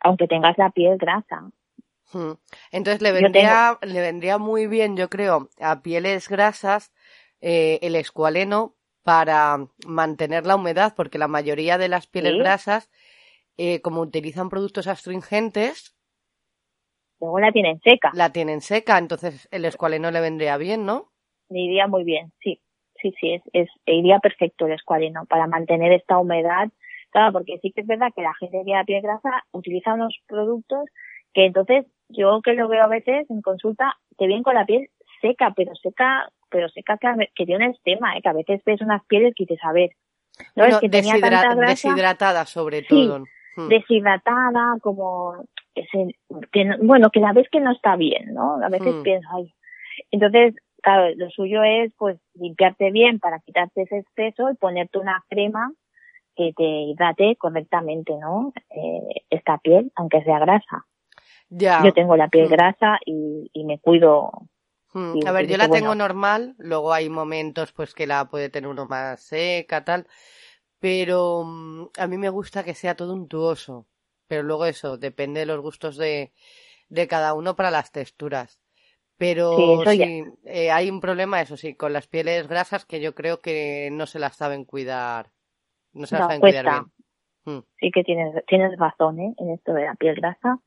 aunque 0.00 0.28
tengas 0.28 0.56
la 0.56 0.70
piel 0.70 0.96
grasa. 0.96 1.50
Hmm. 2.12 2.32
Entonces 2.70 3.00
le 3.02 3.12
vendría, 3.12 3.78
le 3.82 4.00
vendría 4.00 4.38
muy 4.38 4.66
bien, 4.66 4.96
yo 4.96 5.08
creo, 5.08 5.48
a 5.60 5.82
pieles 5.82 6.28
grasas 6.28 6.92
eh, 7.40 7.78
el 7.82 7.96
escualeno 7.96 8.76
para 9.02 9.66
mantener 9.86 10.46
la 10.46 10.56
humedad, 10.56 10.94
porque 10.94 11.18
la 11.18 11.28
mayoría 11.28 11.78
de 11.78 11.88
las 11.88 12.06
pieles 12.06 12.36
grasas, 12.36 12.90
eh, 13.56 13.80
como 13.80 14.00
utilizan 14.00 14.48
productos 14.48 14.86
astringentes, 14.86 15.96
luego 17.20 17.40
la 17.40 17.52
tienen 17.52 17.80
seca. 17.80 18.10
La 18.14 18.30
tienen 18.30 18.60
seca, 18.60 18.98
entonces 18.98 19.48
el 19.50 19.64
escualeno 19.64 20.10
le 20.10 20.20
vendría 20.20 20.56
bien, 20.56 20.84
¿no? 20.86 21.10
Le 21.48 21.60
iría 21.60 21.86
muy 21.86 22.04
bien, 22.04 22.32
sí, 22.42 22.60
sí, 23.00 23.12
sí, 23.20 23.34
es, 23.34 23.42
es 23.52 23.68
iría 23.86 24.18
perfecto 24.18 24.66
el 24.66 24.72
escualeno 24.72 25.24
para 25.26 25.46
mantener 25.46 25.92
esta 25.92 26.18
humedad. 26.18 26.68
Claro, 27.10 27.32
porque 27.32 27.58
sí 27.60 27.72
que 27.72 27.82
es 27.82 27.86
verdad 27.86 28.08
que 28.14 28.22
la 28.22 28.34
gente 28.34 28.58
que 28.58 28.64
tiene 28.64 28.84
piel 28.84 29.02
grasa 29.02 29.44
utiliza 29.52 29.94
unos 29.94 30.16
productos 30.26 30.84
que 31.34 31.46
entonces 31.46 31.86
yo 32.12 32.40
que 32.42 32.54
lo 32.54 32.68
veo 32.68 32.84
a 32.84 32.88
veces 32.88 33.28
en 33.30 33.42
consulta, 33.42 33.96
te 34.16 34.26
vienen 34.26 34.42
con 34.42 34.54
la 34.54 34.66
piel 34.66 34.88
seca, 35.20 35.52
pero 35.56 35.74
seca, 35.76 36.28
pero 36.50 36.68
seca 36.68 36.98
que, 36.98 37.30
que 37.34 37.46
tiene 37.46 37.68
un 37.68 37.76
tema, 37.84 38.16
¿eh? 38.16 38.22
que 38.22 38.28
a 38.28 38.34
veces 38.34 38.60
ves 38.64 38.80
unas 38.80 39.04
pieles 39.06 39.34
que 39.36 39.44
dices, 39.44 39.60
a 39.64 39.72
ver, 39.72 39.90
no, 40.56 40.64
es 40.64 40.78
que 40.78 40.88
tenía 40.88 41.20
tanta 41.20 41.54
grasa, 41.54 41.66
deshidratada 41.66 42.46
sobre 42.46 42.82
todo. 42.82 43.24
Hmm. 43.56 43.68
Deshidratada, 43.68 44.78
como, 44.80 45.44
que, 45.74 46.76
bueno, 46.80 47.10
que 47.10 47.20
la 47.20 47.32
ves 47.32 47.48
que 47.50 47.60
no 47.60 47.72
está 47.72 47.96
bien, 47.96 48.32
¿no? 48.32 48.62
A 48.64 48.68
veces 48.68 48.94
hmm. 48.94 49.02
piensas, 49.02 49.30
ay. 49.34 49.54
Entonces, 50.10 50.54
claro, 50.82 51.14
lo 51.16 51.30
suyo 51.30 51.62
es, 51.62 51.92
pues, 51.98 52.18
limpiarte 52.34 52.90
bien 52.90 53.18
para 53.18 53.40
quitarte 53.40 53.82
ese 53.82 53.98
exceso 53.98 54.50
y 54.50 54.54
ponerte 54.54 54.98
una 54.98 55.22
crema 55.28 55.72
que 56.34 56.52
te 56.56 56.64
hidrate 56.64 57.36
correctamente, 57.36 58.14
¿no? 58.16 58.52
Eh, 58.70 59.22
esta 59.28 59.58
piel, 59.58 59.92
aunque 59.96 60.22
sea 60.24 60.38
grasa. 60.38 60.86
Yo 61.58 61.92
tengo 61.92 62.16
la 62.16 62.28
piel 62.28 62.46
mm. 62.46 62.50
grasa 62.50 62.98
y, 63.04 63.50
y 63.52 63.64
me 63.64 63.78
cuido. 63.78 64.30
Mm, 64.94 65.26
a 65.26 65.32
ver, 65.32 65.46
yo 65.46 65.56
la 65.56 65.68
tengo 65.68 65.94
normal, 65.94 66.54
luego 66.58 66.92
hay 66.92 67.08
momentos 67.08 67.72
pues 67.72 67.94
que 67.94 68.06
la 68.06 68.26
puede 68.26 68.50
tener 68.50 68.68
uno 68.68 68.86
más 68.86 69.22
seca, 69.22 69.84
tal, 69.84 70.06
pero 70.80 71.44
mm, 71.44 71.88
a 71.98 72.06
mí 72.06 72.18
me 72.18 72.28
gusta 72.28 72.62
que 72.62 72.74
sea 72.74 72.94
todo 72.94 73.14
untuoso, 73.14 73.86
pero 74.26 74.42
luego 74.42 74.66
eso, 74.66 74.98
depende 74.98 75.40
de 75.40 75.46
los 75.46 75.60
gustos 75.60 75.96
de, 75.96 76.32
de 76.88 77.08
cada 77.08 77.34
uno 77.34 77.56
para 77.56 77.70
las 77.70 77.90
texturas. 77.90 78.60
Pero 79.16 79.84
sí, 79.86 80.24
eh, 80.44 80.70
hay 80.70 80.90
un 80.90 81.00
problema, 81.00 81.40
eso 81.40 81.56
sí, 81.56 81.74
con 81.74 81.92
las 81.92 82.08
pieles 82.08 82.48
grasas 82.48 82.84
que 82.84 83.00
yo 83.00 83.14
creo 83.14 83.40
que 83.40 83.88
no 83.92 84.06
se 84.06 84.18
las 84.18 84.36
saben 84.36 84.64
cuidar. 84.64 85.30
No 85.92 86.06
se 86.06 86.16
las 86.16 86.26
saben 86.26 86.40
cuidar 86.40 86.64
bien. 87.44 87.64
Sí 87.78 87.90
que 87.92 88.02
tienes, 88.02 88.34
tienes 88.46 88.76
razón 88.78 89.20
¿eh? 89.20 89.34
en 89.38 89.50
esto 89.50 89.74
de 89.74 89.84
la 89.84 89.94
piel 89.94 90.16
grasa. 90.16 90.58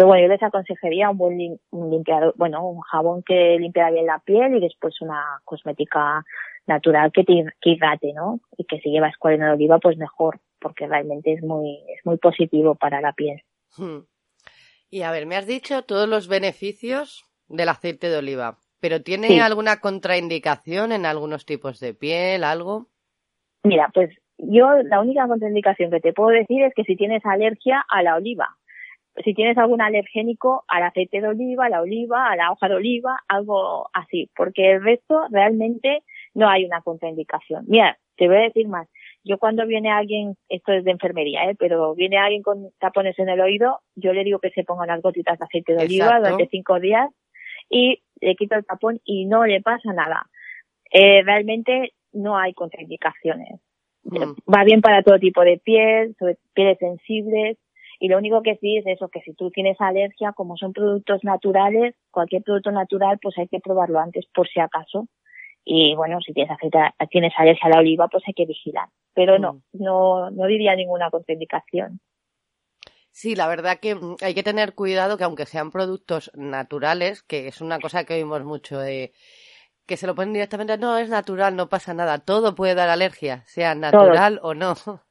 Pero 0.00 0.08
bueno, 0.08 0.22
yo 0.22 0.32
les 0.32 0.42
aconsejaría 0.42 1.10
un 1.10 1.18
buen 1.18 1.58
limpiador, 1.90 2.32
bueno, 2.38 2.66
un 2.66 2.80
jabón 2.80 3.22
que 3.22 3.58
limpiara 3.58 3.90
bien 3.90 4.06
la 4.06 4.18
piel 4.20 4.56
y 4.56 4.60
después 4.60 4.98
una 5.02 5.42
cosmética 5.44 6.24
natural 6.66 7.12
que 7.12 7.22
te 7.22 7.44
hidrate, 7.64 8.14
¿no? 8.14 8.40
Y 8.56 8.64
que 8.64 8.78
si 8.80 8.88
llevas 8.90 9.10
escualeno 9.10 9.44
de 9.44 9.52
oliva, 9.52 9.78
pues 9.78 9.98
mejor, 9.98 10.40
porque 10.58 10.86
realmente 10.86 11.34
es 11.34 11.42
muy, 11.42 11.84
es 11.94 12.00
muy 12.06 12.16
positivo 12.16 12.76
para 12.76 13.02
la 13.02 13.12
piel. 13.12 13.42
Hmm. 13.76 14.06
Y 14.88 15.02
a 15.02 15.10
ver, 15.12 15.26
me 15.26 15.36
has 15.36 15.46
dicho 15.46 15.82
todos 15.82 16.08
los 16.08 16.28
beneficios 16.28 17.22
del 17.48 17.68
aceite 17.68 18.08
de 18.08 18.16
oliva, 18.16 18.56
pero 18.80 19.02
¿tiene 19.02 19.42
alguna 19.42 19.80
contraindicación 19.80 20.92
en 20.92 21.04
algunos 21.04 21.44
tipos 21.44 21.78
de 21.78 21.92
piel, 21.92 22.44
algo? 22.44 22.86
Mira, 23.64 23.90
pues 23.92 24.08
yo 24.38 24.66
la 24.82 25.02
única 25.02 25.28
contraindicación 25.28 25.90
que 25.90 26.00
te 26.00 26.14
puedo 26.14 26.30
decir 26.30 26.62
es 26.62 26.72
que 26.74 26.84
si 26.84 26.96
tienes 26.96 27.22
alergia 27.26 27.84
a 27.86 28.02
la 28.02 28.16
oliva, 28.16 28.56
si 29.24 29.34
tienes 29.34 29.58
algún 29.58 29.80
alergénico 29.80 30.64
al 30.68 30.84
aceite 30.84 31.20
de 31.20 31.28
oliva, 31.28 31.66
a 31.66 31.68
la 31.68 31.82
oliva, 31.82 32.30
a 32.30 32.36
la 32.36 32.52
hoja 32.52 32.68
de 32.68 32.76
oliva, 32.76 33.18
algo 33.28 33.90
así, 33.92 34.30
porque 34.36 34.72
el 34.72 34.82
resto 34.82 35.26
realmente 35.30 36.02
no 36.34 36.48
hay 36.48 36.64
una 36.64 36.80
contraindicación. 36.80 37.64
Mira, 37.66 37.98
te 38.16 38.28
voy 38.28 38.36
a 38.36 38.40
decir 38.40 38.68
más. 38.68 38.88
yo 39.24 39.38
cuando 39.38 39.66
viene 39.66 39.90
alguien, 39.90 40.36
esto 40.48 40.72
es 40.72 40.84
de 40.84 40.90
enfermería, 40.90 41.50
¿eh? 41.50 41.56
pero 41.58 41.94
viene 41.94 42.18
alguien 42.18 42.42
con 42.42 42.70
tapones 42.78 43.18
en 43.18 43.28
el 43.28 43.40
oído, 43.40 43.80
yo 43.96 44.12
le 44.12 44.24
digo 44.24 44.38
que 44.38 44.50
se 44.50 44.64
ponga 44.64 44.84
unas 44.84 45.02
gotitas 45.02 45.38
de 45.38 45.44
aceite 45.44 45.74
de 45.74 45.84
oliva 45.84 46.18
durante 46.18 46.48
cinco 46.48 46.78
días 46.78 47.10
y 47.68 48.02
le 48.20 48.34
quito 48.36 48.56
el 48.56 48.64
tapón 48.64 49.00
y 49.04 49.26
no 49.26 49.44
le 49.44 49.60
pasa 49.60 49.92
nada. 49.92 50.26
Eh, 50.92 51.22
realmente 51.22 51.92
no 52.12 52.36
hay 52.36 52.52
contraindicaciones. 52.52 53.60
Mm. 54.04 54.32
Va 54.52 54.64
bien 54.64 54.80
para 54.80 55.02
todo 55.02 55.18
tipo 55.18 55.42
de 55.42 55.58
piel, 55.58 56.14
sobre 56.18 56.36
pieles 56.54 56.78
sensibles, 56.78 57.58
y 58.02 58.08
lo 58.08 58.16
único 58.16 58.42
que 58.42 58.56
sí 58.56 58.78
es 58.78 58.86
eso, 58.86 59.08
que 59.08 59.20
si 59.20 59.34
tú 59.34 59.50
tienes 59.50 59.78
alergia, 59.78 60.32
como 60.32 60.56
son 60.56 60.72
productos 60.72 61.22
naturales, 61.22 61.94
cualquier 62.10 62.42
producto 62.42 62.72
natural, 62.72 63.18
pues 63.20 63.36
hay 63.36 63.46
que 63.46 63.60
probarlo 63.60 64.00
antes 64.00 64.24
por 64.34 64.48
si 64.48 64.58
acaso. 64.58 65.06
Y 65.66 65.94
bueno, 65.94 66.18
si 66.24 66.32
tienes, 66.32 66.56
tienes 67.10 67.34
alergia 67.36 67.66
a 67.66 67.68
la 67.68 67.80
oliva, 67.80 68.08
pues 68.08 68.24
hay 68.26 68.32
que 68.32 68.46
vigilar. 68.46 68.88
Pero 69.12 69.38
no, 69.38 69.52
mm. 69.52 69.60
no, 69.74 70.30
no 70.30 70.46
diría 70.46 70.74
ninguna 70.74 71.10
contraindicación. 71.10 72.00
Sí, 73.10 73.34
la 73.36 73.46
verdad 73.48 73.78
que 73.80 73.94
mm, 73.94 74.16
hay 74.22 74.32
que 74.32 74.42
tener 74.42 74.74
cuidado 74.74 75.18
que 75.18 75.24
aunque 75.24 75.44
sean 75.44 75.70
productos 75.70 76.30
naturales, 76.34 77.22
que 77.22 77.48
es 77.48 77.60
una 77.60 77.80
cosa 77.80 78.04
que 78.04 78.14
oímos 78.14 78.42
mucho 78.44 78.78
de 78.78 79.12
que 79.84 79.98
se 79.98 80.06
lo 80.06 80.14
ponen 80.14 80.32
directamente, 80.32 80.78
no, 80.78 80.96
es 80.96 81.10
natural, 81.10 81.54
no 81.54 81.68
pasa 81.68 81.92
nada, 81.92 82.18
todo 82.18 82.54
puede 82.54 82.74
dar 82.74 82.88
alergia, 82.88 83.42
sea 83.44 83.74
natural 83.74 84.40
o 84.42 84.54
no. 84.54 84.74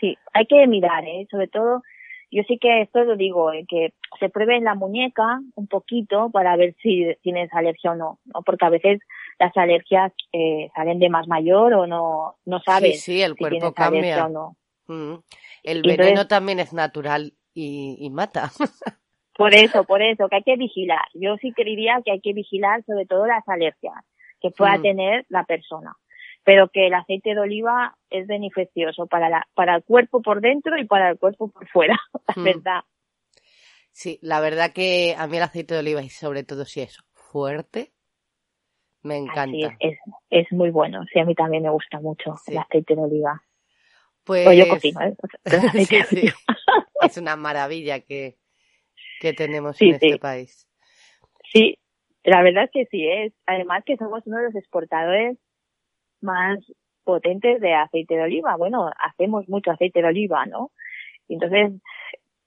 Sí, 0.00 0.16
hay 0.32 0.46
que 0.46 0.64
mirar, 0.68 1.04
¿eh? 1.04 1.26
sobre 1.28 1.48
todo 1.48 1.82
yo 2.30 2.42
sí 2.46 2.58
que 2.58 2.82
esto 2.82 3.04
lo 3.04 3.16
digo, 3.16 3.52
eh, 3.52 3.64
que 3.68 3.94
se 4.20 4.28
pruebe 4.28 4.56
en 4.56 4.64
la 4.64 4.74
muñeca 4.74 5.40
un 5.54 5.66
poquito 5.66 6.30
para 6.30 6.56
ver 6.56 6.74
si 6.82 7.06
tienes 7.22 7.52
alergia 7.52 7.92
o 7.92 7.94
no, 7.94 8.18
¿no? 8.26 8.42
porque 8.42 8.66
a 8.66 8.70
veces 8.70 9.00
las 9.38 9.56
alergias 9.56 10.12
eh, 10.32 10.70
salen 10.74 10.98
de 10.98 11.08
más 11.08 11.26
mayor 11.28 11.72
o 11.74 11.86
no, 11.86 12.36
no 12.44 12.60
sabes 12.60 13.02
sí, 13.02 13.22
el 13.22 13.36
cuerpo 13.36 13.72
cambia. 13.72 14.26
o 14.26 14.28
no. 14.28 14.56
Mm. 14.86 15.20
El 15.62 15.82
veneno 15.82 16.26
también 16.26 16.60
es 16.60 16.72
natural 16.72 17.34
y, 17.54 18.08
mata. 18.10 18.50
por 19.36 19.54
eso, 19.54 19.84
por 19.84 20.02
eso, 20.02 20.28
que 20.28 20.36
hay 20.36 20.42
que 20.42 20.56
vigilar. 20.56 21.04
Yo 21.14 21.36
sí 21.36 21.52
creería 21.52 22.00
que 22.04 22.12
hay 22.12 22.20
que 22.20 22.32
vigilar 22.32 22.84
sobre 22.84 23.06
todo 23.06 23.26
las 23.26 23.46
alergias 23.48 23.94
que 24.40 24.50
pueda 24.50 24.78
mm. 24.78 24.82
tener 24.82 25.26
la 25.28 25.44
persona 25.44 25.94
pero 26.44 26.68
que 26.68 26.86
el 26.86 26.94
aceite 26.94 27.34
de 27.34 27.40
oliva 27.40 27.96
es 28.10 28.26
beneficioso 28.26 29.06
para, 29.06 29.28
la, 29.28 29.46
para 29.54 29.76
el 29.76 29.84
cuerpo 29.84 30.22
por 30.22 30.40
dentro 30.40 30.78
y 30.78 30.86
para 30.86 31.10
el 31.10 31.18
cuerpo 31.18 31.48
por 31.50 31.68
fuera, 31.68 31.98
la 32.28 32.34
hmm. 32.34 32.44
verdad. 32.44 32.80
Sí, 33.92 34.18
la 34.22 34.40
verdad 34.40 34.72
que 34.72 35.14
a 35.18 35.26
mí 35.26 35.36
el 35.36 35.42
aceite 35.42 35.74
de 35.74 35.80
oliva 35.80 36.02
y 36.02 36.08
sobre 36.08 36.44
todo 36.44 36.64
si 36.64 36.80
es 36.80 36.98
fuerte, 37.12 37.92
me 39.02 39.16
encanta. 39.16 39.76
es, 39.80 39.98
es, 40.30 40.52
muy 40.52 40.70
bueno, 40.70 41.04
sí, 41.12 41.18
a 41.18 41.24
mí 41.24 41.34
también 41.34 41.62
me 41.62 41.70
gusta 41.70 42.00
mucho 42.00 42.34
el 42.46 42.58
aceite 42.58 42.94
de 42.94 43.02
oliva. 43.02 43.42
Pues... 44.24 44.56
Yo 44.56 44.68
cocino, 44.68 45.00
¿eh? 45.00 45.16
es 47.02 47.16
una 47.16 47.36
maravilla 47.36 48.00
que, 48.00 48.36
que 49.20 49.32
tenemos 49.32 49.80
en 49.80 49.94
este 49.94 50.18
país. 50.18 50.68
Sí, 51.52 51.78
la 52.24 52.42
verdad 52.42 52.64
es 52.64 52.70
que 52.72 52.84
sí, 52.90 53.08
es. 53.08 53.32
Además 53.46 53.82
que 53.86 53.96
somos 53.96 54.22
uno 54.26 54.38
de 54.38 54.44
los 54.44 54.54
exportadores 54.54 55.38
más 56.20 56.58
potentes 57.04 57.60
de 57.60 57.74
aceite 57.74 58.16
de 58.16 58.22
oliva. 58.22 58.56
Bueno, 58.56 58.90
hacemos 58.98 59.48
mucho 59.48 59.70
aceite 59.70 60.02
de 60.02 60.08
oliva, 60.08 60.46
¿no? 60.46 60.70
Entonces, 61.28 61.72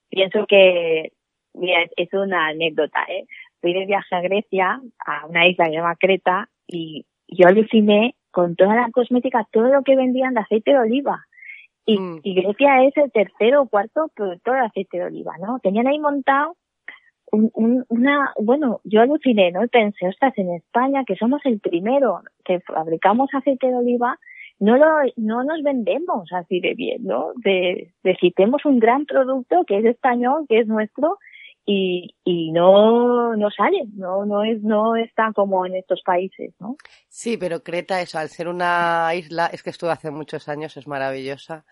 pienso 0.09 0.45
que, 0.47 1.13
mira, 1.53 1.79
es 1.95 2.13
una 2.13 2.47
anécdota, 2.47 3.03
¿eh? 3.09 3.25
Fui 3.61 3.73
de 3.73 3.85
viaje 3.85 4.15
a 4.15 4.21
Grecia, 4.21 4.81
a 5.05 5.25
una 5.27 5.47
isla 5.47 5.65
que 5.65 5.71
se 5.71 5.77
llama 5.77 5.95
Creta, 5.95 6.49
y 6.67 7.05
yo 7.27 7.47
aluciné 7.47 8.15
con 8.31 8.55
toda 8.55 8.75
la 8.75 8.89
cosmética, 8.91 9.47
todo 9.51 9.67
lo 9.71 9.83
que 9.83 9.95
vendían 9.95 10.33
de 10.33 10.41
aceite 10.41 10.71
de 10.71 10.79
oliva. 10.79 11.25
Y, 11.85 11.97
mm. 11.97 12.19
y 12.23 12.35
Grecia 12.35 12.83
es 12.83 12.95
el 12.97 13.11
tercero 13.11 13.63
o 13.63 13.67
cuarto 13.67 14.09
productor 14.15 14.55
de 14.55 14.65
aceite 14.65 14.97
de 14.97 15.05
oliva, 15.05 15.37
¿no? 15.39 15.59
Tenían 15.59 15.87
ahí 15.87 15.99
montado 15.99 16.55
un, 17.31 17.85
una, 17.87 18.33
bueno, 18.39 18.81
yo 18.83 19.01
aluciné, 19.01 19.51
¿no? 19.51 19.67
Pensé, 19.67 20.07
ostras, 20.07 20.33
en 20.37 20.51
España, 20.51 21.03
que 21.05 21.15
somos 21.15 21.41
el 21.45 21.59
primero 21.59 22.21
que 22.43 22.59
fabricamos 22.61 23.29
aceite 23.33 23.67
de 23.67 23.75
oliva, 23.75 24.17
no 24.59 24.77
lo, 24.77 24.85
no 25.17 25.43
nos 25.43 25.63
vendemos 25.63 26.31
así 26.33 26.59
de 26.59 26.75
bien, 26.75 27.03
¿no? 27.03 27.31
De, 27.43 27.93
de 28.03 28.15
si 28.17 28.31
tenemos 28.31 28.63
un 28.65 28.79
gran 28.79 29.05
producto 29.05 29.63
que 29.65 29.79
es 29.79 29.85
español, 29.85 30.45
que 30.47 30.59
es 30.59 30.67
nuestro, 30.67 31.17
y, 31.65 32.15
y 32.23 32.51
no, 32.51 33.35
no 33.35 33.49
sale, 33.51 33.83
no, 33.93 34.25
no 34.25 34.43
es, 34.43 34.61
no 34.61 34.95
está 34.95 35.31
como 35.33 35.65
en 35.65 35.75
estos 35.75 36.01
países, 36.03 36.53
¿no? 36.59 36.75
Sí, 37.07 37.37
pero 37.37 37.63
Creta, 37.63 38.01
eso, 38.01 38.17
al 38.17 38.29
ser 38.29 38.47
una 38.47 39.09
isla, 39.15 39.47
es 39.47 39.63
que 39.63 39.69
estuve 39.69 39.91
hace 39.91 40.11
muchos 40.11 40.49
años, 40.49 40.75
es 40.77 40.87
maravillosa. 40.87 41.65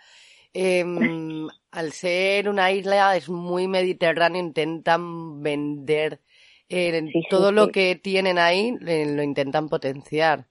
Eh, 0.53 0.83
al 1.71 1.91
ser 1.91 2.49
una 2.49 2.71
isla 2.71 3.15
es 3.15 3.29
muy 3.29 3.67
mediterráneo, 3.67 4.41
intentan 4.41 5.41
vender 5.41 6.21
eh, 6.69 7.11
todo 7.29 7.51
lo 7.51 7.69
que 7.69 7.95
tienen 7.95 8.37
ahí, 8.37 8.75
lo 8.79 9.23
intentan 9.23 9.69
potenciar, 9.69 10.45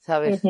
¿sabes? 0.00 0.42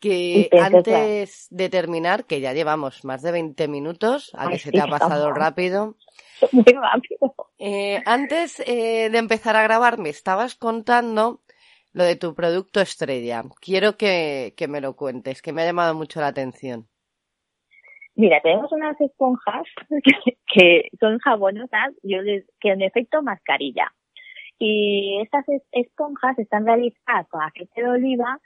Que 0.00 0.48
antes 0.60 1.48
de 1.50 1.68
terminar, 1.68 2.26
que 2.26 2.40
ya 2.40 2.52
llevamos 2.52 3.04
más 3.04 3.22
de 3.22 3.32
20 3.32 3.68
minutos, 3.68 4.30
a 4.34 4.48
que 4.48 4.58
se 4.58 4.70
te 4.70 4.80
ha 4.80 4.86
pasado 4.86 5.32
rápido. 5.32 5.96
Muy 6.52 6.64
rápido. 6.64 7.34
Eh, 7.58 8.02
antes 8.04 8.60
eh, 8.66 9.08
de 9.10 9.18
empezar 9.18 9.56
a 9.56 9.62
grabar, 9.62 9.98
me 9.98 10.10
estabas 10.10 10.54
contando 10.54 11.40
lo 11.92 12.04
de 12.04 12.16
tu 12.16 12.34
producto 12.34 12.80
estrella. 12.80 13.44
Quiero 13.60 13.96
que, 13.96 14.52
que 14.56 14.68
me 14.68 14.80
lo 14.80 14.94
cuentes, 14.96 15.40
que 15.40 15.52
me 15.52 15.62
ha 15.62 15.66
llamado 15.66 15.94
mucho 15.94 16.20
la 16.20 16.26
atención. 16.26 16.88
Mira, 18.16 18.40
tenemos 18.42 18.70
unas 18.72 19.00
esponjas 19.00 19.64
que, 20.46 20.88
son 21.00 21.18
jabonosas, 21.18 21.94
yo 22.02 22.22
les, 22.22 22.44
que 22.60 22.70
en 22.70 22.82
efecto 22.82 23.22
mascarilla. 23.22 23.92
Y 24.58 25.20
estas 25.22 25.44
esponjas 25.72 26.38
están 26.38 26.66
realizadas 26.66 27.28
con 27.28 27.42
aceite 27.42 27.82
de 27.82 27.88
oliva, 27.88 28.38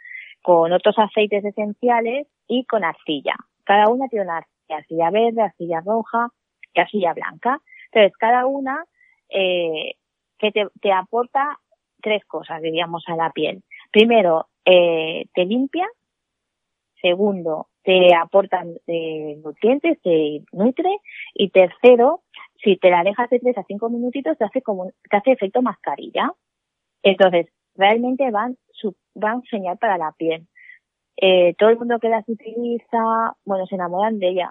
con 0.42 0.72
otros 0.72 0.98
aceites 0.98 1.44
esenciales 1.44 2.26
y 2.46 2.64
con 2.64 2.84
arcilla. 2.84 3.34
Cada 3.64 3.88
una 3.88 4.08
tiene 4.08 4.24
una 4.24 4.46
arcilla, 4.70 5.10
verde, 5.10 5.42
arcilla 5.42 5.80
roja 5.84 6.28
y 6.72 6.80
arcilla 6.80 7.12
blanca. 7.12 7.60
Entonces, 7.92 8.16
cada 8.18 8.46
una 8.46 8.84
eh, 9.28 9.94
que 10.38 10.52
te, 10.52 10.66
te, 10.80 10.92
aporta 10.92 11.58
tres 12.00 12.24
cosas, 12.24 12.62
diríamos, 12.62 13.04
a 13.08 13.16
la 13.16 13.30
piel. 13.30 13.62
Primero, 13.90 14.48
eh, 14.64 15.26
te 15.34 15.44
limpia. 15.44 15.86
Segundo, 17.00 17.68
te 17.82 18.14
aportan 18.14 18.74
eh, 18.86 19.38
nutrientes, 19.42 20.00
te 20.02 20.42
nutre. 20.52 20.98
Y 21.34 21.50
tercero, 21.50 22.22
si 22.62 22.76
te 22.76 22.90
la 22.90 23.02
dejas 23.02 23.30
de 23.30 23.38
tres 23.38 23.56
a 23.58 23.64
cinco 23.64 23.88
minutitos, 23.88 24.36
te 24.36 24.44
hace 24.44 24.62
como, 24.62 24.90
te 25.10 25.16
hace 25.16 25.32
efecto 25.32 25.62
mascarilla. 25.62 26.32
Entonces, 27.02 27.46
realmente 27.74 28.30
van, 28.30 28.56
su, 28.72 28.96
van 29.14 29.42
señal 29.44 29.78
para 29.78 29.98
la 29.98 30.12
piel. 30.12 30.46
Eh, 31.16 31.54
todo 31.58 31.70
el 31.70 31.78
mundo 31.78 31.98
que 31.98 32.08
las 32.08 32.28
utiliza, 32.28 33.34
bueno, 33.44 33.66
se 33.66 33.76
enamoran 33.76 34.18
de 34.18 34.28
ellas. 34.28 34.50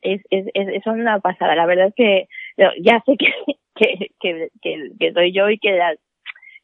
Es, 0.00 0.22
es, 0.30 0.46
es, 0.54 0.82
son 0.82 1.00
una 1.00 1.20
pasada. 1.20 1.54
La 1.54 1.66
verdad 1.66 1.88
es 1.88 1.94
que 1.94 2.28
ya 2.80 3.02
sé 3.06 3.16
que, 3.18 3.32
que, 4.20 4.48
que, 4.60 4.90
que, 4.98 5.12
soy 5.12 5.32
yo 5.32 5.48
y 5.48 5.58
que, 5.58 5.78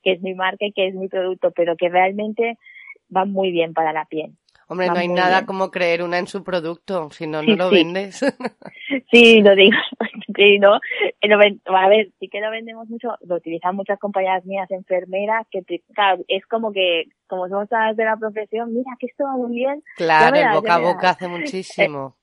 que 0.02 0.12
es 0.12 0.22
mi 0.22 0.34
marca 0.34 0.66
y 0.66 0.72
que 0.72 0.88
es 0.88 0.94
mi 0.94 1.08
producto, 1.08 1.50
pero 1.52 1.76
que 1.76 1.88
realmente 1.88 2.58
van 3.08 3.32
muy 3.32 3.50
bien 3.50 3.72
para 3.74 3.92
la 3.92 4.04
piel. 4.04 4.32
Hombre, 4.70 4.88
no 4.88 4.96
hay 4.96 5.08
nada 5.08 5.46
como 5.46 5.70
creer 5.70 6.02
una 6.02 6.18
en 6.18 6.26
su 6.26 6.44
producto, 6.44 7.08
si 7.10 7.26
no, 7.26 7.42
no 7.42 7.56
lo 7.56 7.70
vendes. 7.70 8.20
sí, 9.10 9.40
lo 9.40 9.54
digo. 9.54 9.76
Sí, 10.36 10.60
¿no? 10.60 10.74
a 10.74 11.88
ver, 11.88 12.10
sí 12.20 12.28
que 12.28 12.40
lo 12.40 12.50
vendemos 12.52 12.88
mucho, 12.88 13.16
lo 13.22 13.36
utilizan 13.36 13.74
muchas 13.74 13.98
compañías 13.98 14.44
mías 14.44 14.70
enfermeras, 14.70 15.48
que 15.50 15.64
claro, 15.92 16.22
es 16.28 16.46
como 16.46 16.70
que, 16.70 17.06
como 17.26 17.48
somos 17.48 17.68
todas 17.68 17.96
de 17.96 18.04
la 18.04 18.16
profesión, 18.16 18.72
mira 18.72 18.92
que 19.00 19.06
esto 19.06 19.24
va 19.24 19.32
muy 19.32 19.56
bien. 19.56 19.82
Claro, 19.96 20.36
el 20.36 20.54
boca 20.54 20.74
a 20.74 20.78
boca 20.78 21.10
hace 21.10 21.26
muchísimo. 21.26 22.16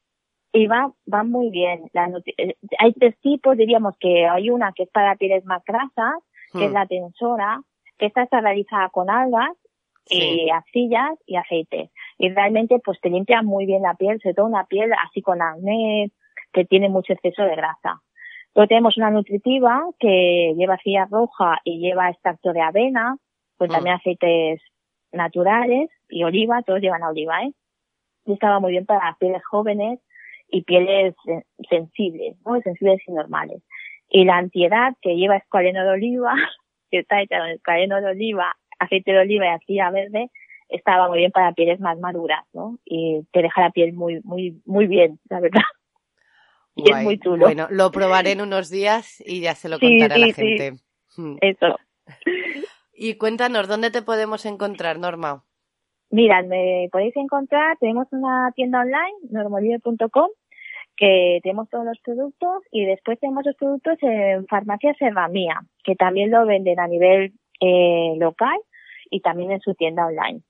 Eh, 0.53 0.60
y 0.60 0.67
va, 0.67 0.93
va 1.12 1.23
muy 1.23 1.49
bien. 1.49 1.89
La, 1.91 2.10
eh, 2.38 2.55
hay 2.79 2.93
tres 2.93 3.19
tipos, 3.19 3.58
diríamos 3.58 3.97
que 3.99 4.25
hay 4.25 4.49
una 4.49 4.71
que 4.71 4.84
es 4.84 4.89
para 4.89 5.15
pieles 5.15 5.43
más 5.43 5.62
grasas, 5.65 6.13
que 6.53 6.65
es 6.65 6.71
hmm. 6.71 6.73
la 6.73 6.86
tensora, 6.86 7.62
que 7.97 8.05
esta 8.05 8.23
está 8.23 8.39
realizada 8.39 8.88
con 8.89 9.10
algas, 9.10 9.51
y 10.08 10.49
arcillas 10.49 11.17
y 11.25 11.36
aceites 11.36 11.89
y 12.17 12.30
realmente 12.30 12.80
pues 12.84 12.99
te 13.01 13.10
limpia 13.10 13.41
muy 13.41 13.65
bien 13.65 13.82
la 13.82 13.95
piel, 13.95 14.19
sobre 14.21 14.36
todo 14.36 14.45
una 14.45 14.65
piel 14.65 14.91
así 15.06 15.21
con 15.21 15.41
acné, 15.41 16.12
que 16.54 16.65
tiene 16.65 16.89
mucho 16.89 17.13
exceso 17.13 17.43
de 17.43 17.56
grasa. 17.56 18.01
Luego 18.54 18.69
tenemos 18.69 18.97
una 18.97 19.12
nutritiva 19.12 19.84
que 19.99 20.54
lleva 20.58 20.75
arcilla 20.75 21.08
roja 21.12 21.60
y 21.65 21.80
lleva 21.80 22.10
extracto 22.10 22.54
de 22.54 22.62
avena, 22.62 23.17
pues 23.58 23.69
también 23.69 23.95
mm. 23.95 23.99
aceites 23.99 24.62
naturales 25.12 25.89
y 26.10 26.23
oliva, 26.23 26.62
todos 26.63 26.80
llevan 26.80 27.04
oliva, 27.04 27.43
¿eh? 27.43 27.51
Y 28.25 28.34
estaba 28.34 28.60
muy 28.60 28.71
bien 28.71 28.86
para 28.86 29.15
pieles 29.19 29.43
jóvenes 29.45 29.99
y 30.49 30.63
pieles 30.63 31.15
sensibles, 31.69 32.38
¿no? 32.45 32.60
Sensibles 32.62 33.01
y 33.08 33.12
normales. 33.12 33.62
Y 34.10 34.23
la 34.23 34.38
antiedad 34.38 34.93
que 35.01 35.15
lleva 35.15 35.36
escualeno 35.38 35.84
de 35.84 35.89
oliva, 35.89 36.34
que 36.91 36.99
está 36.99 37.21
hecha 37.21 37.39
con 37.39 37.49
escualeno 37.49 37.99
de 37.99 38.08
oliva, 38.08 38.56
aceite 38.80 39.12
de 39.12 39.19
oliva 39.19 39.45
y 39.45 39.49
arcilla 39.49 39.91
verde, 39.91 40.30
estaba 40.69 41.08
muy 41.08 41.19
bien 41.19 41.32
para 41.32 41.54
pieles 41.54 41.80
más 41.80 41.99
maduras, 41.99 42.43
¿no? 42.54 42.78
Y 42.86 43.23
te 43.32 43.41
deja 43.41 43.62
la 43.62 43.71
piel 43.71 43.93
muy, 43.93 44.21
muy, 44.23 44.62
muy 44.65 44.88
bien, 44.88 45.19
la 45.30 45.39
verdad. 45.39 45.62
Y 46.78 46.91
es 46.91 47.04
muy 47.04 47.17
chulo. 47.17 47.45
Bueno, 47.45 47.67
lo 47.69 47.89
probaré 47.89 48.34
en 48.34 48.41
unos 48.41 48.69
días 48.69 49.23
y 49.25 49.39
ya 49.39 49.56
se 49.56 49.69
lo 49.69 49.80
contaré 49.80 50.13
a 50.13 50.17
la 50.17 50.34
gente. 50.34 50.73
Hmm. 51.15 51.38
Eso. 51.39 51.78
Y 52.93 53.15
cuéntanos, 53.15 53.69
¿dónde 53.69 53.91
te 53.91 54.01
podemos 54.01 54.45
encontrar, 54.45 54.99
Norma? 54.99 55.45
Mira, 56.10 56.43
me 56.43 56.89
podéis 56.91 57.15
encontrar, 57.15 57.78
tenemos 57.80 58.08
una 58.12 58.51
tienda 58.56 58.82
online, 58.82 59.13
normolive.com, 59.32 60.30
que 60.95 61.39
tenemos 61.43 61.69
todos 61.69 61.86
los 61.86 61.99
productos 61.99 62.63
y 62.71 62.86
después 62.86 63.19
tenemos 63.19 63.45
los 63.45 63.56
productos 63.56 63.97
en 64.01 64.45
farmacias 64.47 64.97
Mía, 65.30 65.62
que 65.84 65.95
también 65.95 66.32
lo 66.32 66.45
venden 66.45 66.80
a 66.80 66.88
nivel 66.88 67.34
eh, 67.60 68.13
local 68.17 68.58
y 69.10 69.21
también 69.21 69.51
en 69.51 69.62
su 69.62 69.73
tienda 69.75 70.06
online. 70.06 70.41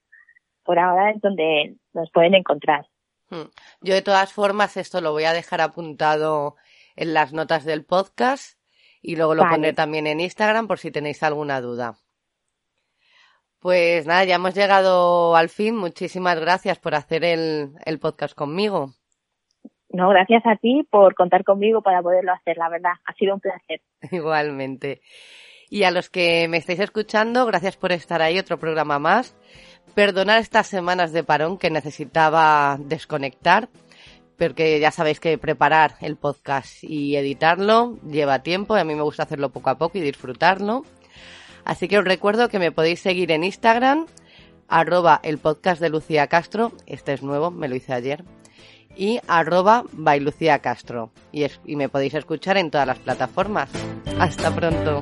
Por 0.66 0.80
ahora 0.80 1.12
es 1.12 1.22
donde 1.22 1.76
nos 1.94 2.12
pueden 2.12 2.34
encontrar. 2.34 2.88
Hmm. 3.30 3.50
Yo 3.82 3.94
de 3.94 4.02
todas 4.02 4.34
formas 4.34 4.78
esto 4.78 5.00
lo 5.00 5.12
voy 5.12 5.24
a 5.24 5.34
dejar 5.34 5.62
apuntado 5.62 6.56
en 6.96 7.14
las 7.14 7.34
notas 7.34 7.64
del 7.66 7.86
podcast 7.86 8.60
y 9.02 9.16
luego 9.16 9.36
lo 9.36 9.48
pondré 9.48 9.74
también 9.74 10.08
en 10.08 10.20
Instagram 10.20 10.68
por 10.68 10.80
si 10.80 10.92
tenéis 10.92 11.22
alguna 11.24 11.62
duda. 11.62 11.96
Pues 13.60 14.06
nada, 14.06 14.24
ya 14.26 14.36
hemos 14.36 14.54
llegado 14.54 15.36
al 15.36 15.50
fin. 15.50 15.76
Muchísimas 15.76 16.40
gracias 16.40 16.80
por 16.80 16.96
hacer 16.96 17.24
el, 17.24 17.72
el 17.86 18.00
podcast 18.00 18.36
conmigo. 18.36 18.94
No, 19.90 20.10
gracias 20.10 20.46
a 20.46 20.56
ti 20.56 20.86
por 20.90 21.16
contar 21.16 21.44
conmigo 21.44 21.82
para 21.82 22.02
poderlo 22.02 22.34
hacer, 22.34 22.58
la 22.58 22.70
verdad. 22.70 22.92
Ha 23.06 23.14
sido 23.14 23.36
un 23.36 23.40
placer. 23.40 23.82
Igualmente. 24.12 25.02
Y 25.70 25.84
a 25.84 25.92
los 25.92 26.10
que 26.10 26.48
me 26.48 26.58
estáis 26.58 26.80
escuchando, 26.80 27.46
gracias 27.46 27.78
por 27.78 27.92
estar 27.92 28.22
ahí, 28.22 28.38
otro 28.38 28.60
programa 28.60 29.00
más. 29.00 29.36
Perdonar 29.96 30.42
estas 30.42 30.68
semanas 30.68 31.14
de 31.14 31.24
parón 31.24 31.58
que 31.58 31.70
necesitaba 31.70 32.78
desconectar, 32.82 33.70
porque 34.38 34.78
ya 34.82 34.92
sabéis 34.92 35.22
que 35.22 35.38
preparar 35.38 35.96
el 36.02 36.18
podcast 36.18 36.84
y 36.84 37.16
editarlo 37.16 37.98
lleva 38.02 38.44
tiempo 38.44 38.76
y 38.76 38.82
a 38.82 38.84
mí 38.84 38.94
me 38.94 39.04
gusta 39.04 39.24
hacerlo 39.24 39.52
poco 39.52 39.70
a 39.70 39.78
poco 39.78 39.98
y 39.98 40.02
disfrutarlo. 40.02 40.84
Así 41.64 41.88
que 41.88 41.98
os 41.98 42.04
recuerdo 42.04 42.50
que 42.50 42.60
me 42.60 42.74
podéis 42.74 43.00
seguir 43.00 43.32
en 43.32 43.46
Instagram, 43.46 44.06
arroba 44.68 45.22
el 45.24 45.38
podcast 45.38 45.82
de 45.82 45.90
Lucía 45.90 46.28
Castro, 46.28 46.74
este 46.88 47.14
es 47.14 47.24
nuevo, 47.24 47.50
me 47.50 47.70
lo 47.70 47.76
hice 47.76 47.94
ayer, 47.94 48.26
y 48.98 49.20
arroba 49.28 49.86
by 49.94 50.20
Lucía 50.20 50.60
Castro. 50.60 51.12
Y, 51.32 51.46
y 51.66 51.76
me 51.78 51.88
podéis 51.88 52.16
escuchar 52.16 52.58
en 52.58 52.70
todas 52.70 52.88
las 52.88 53.00
plataformas. 53.00 53.70
Hasta 54.20 54.54
pronto. 54.54 55.00